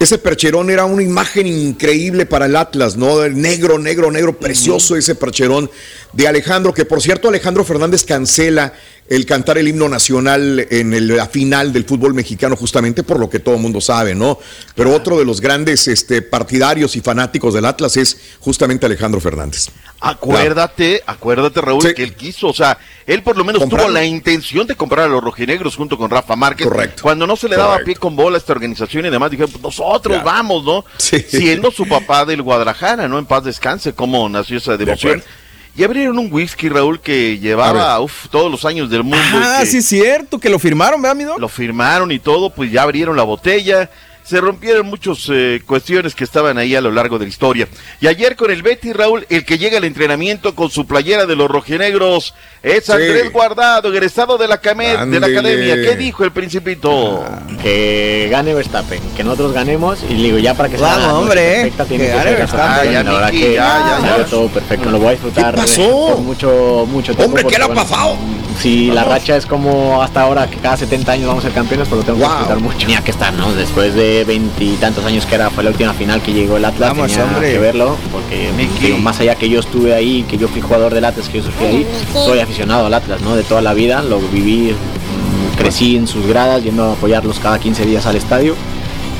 [0.00, 3.22] Ese percherón era una imagen increíble para el Atlas, ¿no?
[3.22, 5.70] El negro, negro, negro, precioso ese percherón
[6.12, 8.72] de Alejandro, que por cierto Alejandro Fernández cancela
[9.08, 13.28] el cantar el himno nacional en el- la final del fútbol mexicano, justamente por lo
[13.28, 14.38] que todo el mundo sabe, ¿no?
[14.74, 19.68] Pero otro de los grandes este, partidarios y fanáticos del Atlas es justamente Alejandro Fernández.
[20.00, 24.66] Acuérdate, acuérdate Raúl, que él quiso, o sea, él por lo menos tuvo la intención
[24.66, 26.66] de comprar a los rojinegros junto con Rafa Márquez.
[26.66, 27.02] Correcto.
[27.02, 27.86] Cuando no se le daba Correcto.
[27.86, 30.84] pie con bola a esta organización y demás, dijeron, pues nosotros vamos, ¿no?
[30.98, 33.18] Siendo su papá del Guadalajara, ¿no?
[33.18, 35.20] En paz descanse, cómo nació esa devoción.
[35.20, 35.41] acuerdo.
[35.74, 39.18] Y abrieron un whisky, Raúl, que llevaba uf, todos los años del mundo.
[39.34, 41.38] Ah, que sí, cierto, que lo firmaron, ¿verdad, mi doc?
[41.38, 43.88] Lo firmaron y todo, pues ya abrieron la botella.
[44.24, 45.30] Se rompieron muchas
[45.66, 47.68] cuestiones que estaban ahí a lo largo de la historia.
[48.00, 51.36] Y ayer con el Betty Raúl, el que llega al entrenamiento con su playera de
[51.36, 55.74] los rojinegros es Andrés Guardado, egresado de la, Camed, de la academia.
[55.74, 57.24] ¿Qué dijo el Principito?
[57.62, 61.84] que gane Verstappen, que nosotros ganemos y digo ya para que sea Vamos, hombre, perfecta,
[61.84, 62.88] tiene que que, gane Verstappen.
[62.88, 64.24] Ah, ya, la verdad Miki, que ya, ya, ya.
[64.24, 66.06] todo perfecto, lo voy a disfrutar ¿Qué pasó?
[66.08, 67.24] por mucho mucho tiempo.
[67.24, 68.16] Hombre, ¿qué le ha bueno, pasado?
[68.60, 71.88] Si la racha es como hasta ahora, que cada 70 años vamos a ser campeones,
[71.88, 72.78] pues lo tengo que disfrutar mucho.
[72.78, 73.52] Tenía que estar, ¿no?
[73.54, 77.10] Después de veintitantos años que era, fue la última final que llegó el Atlas, Vamos,
[77.10, 77.52] tenía hombre.
[77.52, 78.50] que verlo, porque
[78.80, 81.44] digo, más allá que yo estuve ahí, que yo fui jugador del Atlas, que yo
[81.44, 83.34] sufrí ahí, soy aficionado al Atlas, ¿no?
[83.36, 87.58] De toda la vida, lo viví, mm, crecí en sus gradas, yendo a apoyarlos cada
[87.58, 88.54] 15 días al estadio.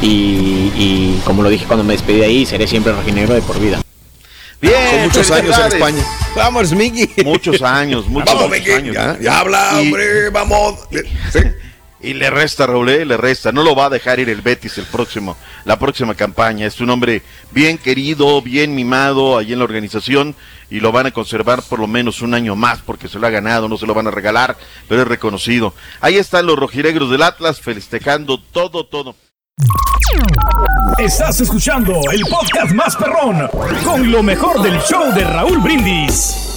[0.00, 3.58] Y, y como lo dije cuando me despedí de ahí, seré siempre rojinegro de por
[3.60, 3.80] vida.
[4.60, 5.66] Bien, Son muchos años en.
[5.72, 6.04] España.
[6.36, 7.08] Vamos, Miki.
[7.24, 8.70] Muchos años, muchos, Vamos, muchos Miki.
[8.72, 8.94] años.
[8.94, 10.74] Ya, ya habla, Y- hombre, vamos.
[11.32, 11.38] Sí.
[12.02, 13.04] Y le resta, Raúl, ¿eh?
[13.04, 13.52] le resta.
[13.52, 16.66] No lo va a dejar ir el Betis el próximo, la próxima campaña.
[16.66, 17.22] Es un hombre
[17.52, 20.34] bien querido, bien mimado ahí en la organización
[20.68, 23.30] y lo van a conservar por lo menos un año más porque se lo ha
[23.30, 24.56] ganado, no se lo van a regalar,
[24.88, 25.74] pero es reconocido.
[26.00, 29.14] Ahí están los rojiregros del Atlas festejando todo, todo.
[30.98, 33.48] Estás escuchando el podcast más perrón
[33.84, 36.51] con lo mejor del show de Raúl Brindis.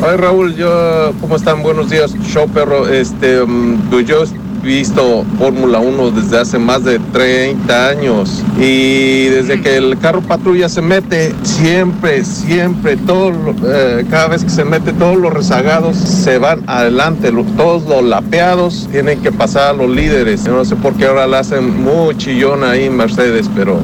[0.00, 1.62] Ay Raúl, yo, ¿cómo están?
[1.62, 2.88] Buenos días, show perro.
[2.88, 9.26] Este, mm, pues yo he visto Fórmula 1 desde hace más de 30 años y
[9.26, 13.32] desde que el carro patrulla se mete, siempre, siempre, todo,
[13.64, 18.88] eh, cada vez que se mete, todos los rezagados se van adelante, todos los lapeados
[18.90, 20.44] tienen que pasar a los líderes.
[20.44, 23.78] Yo no sé por qué ahora le hacen muy chillón ahí Mercedes, pero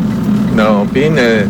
[0.57, 1.47] no, eh,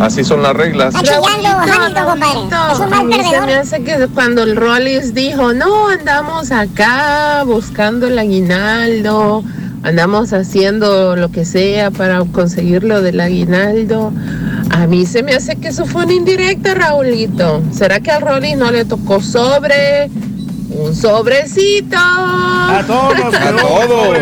[0.00, 0.94] así son las reglas.
[0.94, 2.72] Está chillando, Hamilton, compadre.
[2.72, 6.52] Es un A mal mí se me hace que cuando el Rollis dijo, no, andamos
[6.52, 9.44] acá buscando el aguinaldo,
[9.82, 14.12] andamos haciendo lo que sea para conseguir lo del aguinaldo.
[14.70, 17.62] A mí se me hace que eso fue una indirecta, Raulito.
[17.72, 20.10] ¿Será que al Rollis no le tocó sobre?
[20.70, 21.96] Un sobrecito.
[21.96, 24.18] A todos, A todos.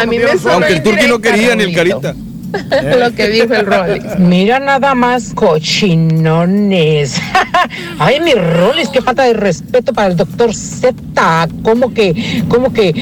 [0.00, 2.14] A mí me Aunque el turqui no quería ni el carita.
[2.98, 4.18] lo que dijo el Rollis.
[4.18, 7.20] Mira nada más cochinones.
[7.98, 10.94] Ay, mi Rolis, qué falta de respeto para el doctor Z.
[11.62, 12.94] ¿Cómo que, cómo que?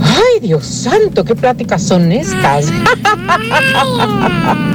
[0.00, 2.66] Ay, Dios santo, qué pláticas son estas.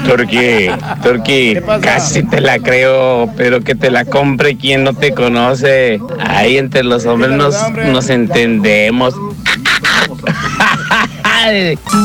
[0.06, 0.70] Turqui,
[1.04, 6.02] Turqui, casi te la creo, pero que te la compre quien no te conoce.
[6.20, 7.56] Ahí entre los hombres nos,
[7.88, 9.14] nos entendemos.
[9.44, 9.72] Que te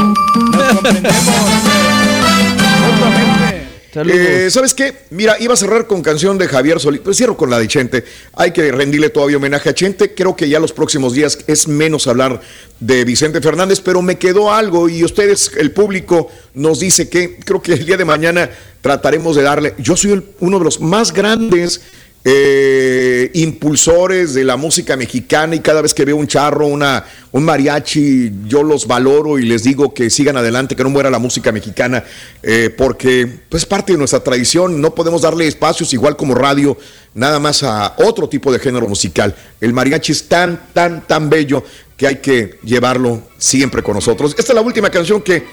[3.95, 4.91] Eh, ¿Sabes qué?
[5.11, 8.03] Mira, iba a cerrar con canción de Javier Solís, pero cierro con la de Chente.
[8.33, 10.15] Hay que rendirle todavía homenaje a Chente.
[10.15, 12.41] Creo que ya los próximos días es menos hablar
[12.79, 17.61] de Vicente Fernández, pero me quedó algo y ustedes, el público, nos dice que creo
[17.61, 18.49] que el día de mañana
[18.81, 19.75] trataremos de darle.
[19.77, 21.81] Yo soy el- uno de los más grandes
[22.25, 27.03] eh, impulsores de la música mexicana y cada vez que veo un charro, una,
[27.33, 31.19] un mariachi, yo los valoro y les digo que sigan adelante, que no muera la
[31.19, 32.03] música mexicana,
[32.41, 36.77] eh, porque pues, es parte de nuestra tradición, no podemos darle espacios igual como radio,
[37.13, 39.35] nada más a otro tipo de género musical.
[39.59, 41.63] El mariachi es tan, tan, tan bello
[41.97, 44.33] que hay que llevarlo siempre con nosotros.
[44.37, 45.43] Esta es la última canción que,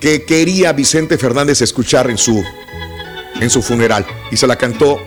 [0.00, 2.42] que quería Vicente Fernández escuchar en su,
[3.38, 4.98] en su funeral y se la cantó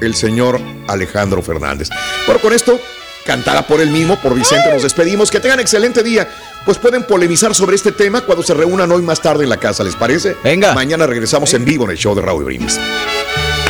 [0.00, 1.88] el señor Alejandro Fernández.
[2.26, 2.80] Bueno, con esto,
[3.24, 5.30] cantada por él mismo, por Vicente, nos despedimos.
[5.30, 6.28] Que tengan excelente día.
[6.64, 9.82] Pues pueden polemizar sobre este tema cuando se reúnan hoy más tarde en la casa,
[9.82, 10.36] ¿les parece?
[10.44, 10.74] Venga.
[10.74, 12.78] Mañana regresamos en vivo en el show de Raúl Brindis.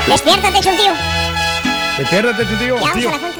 [0.09, 0.93] Despiértate, chuntío.
[1.99, 2.76] Despiértate, chuntío.
[2.76, 3.39] Ya vamos a la fuente.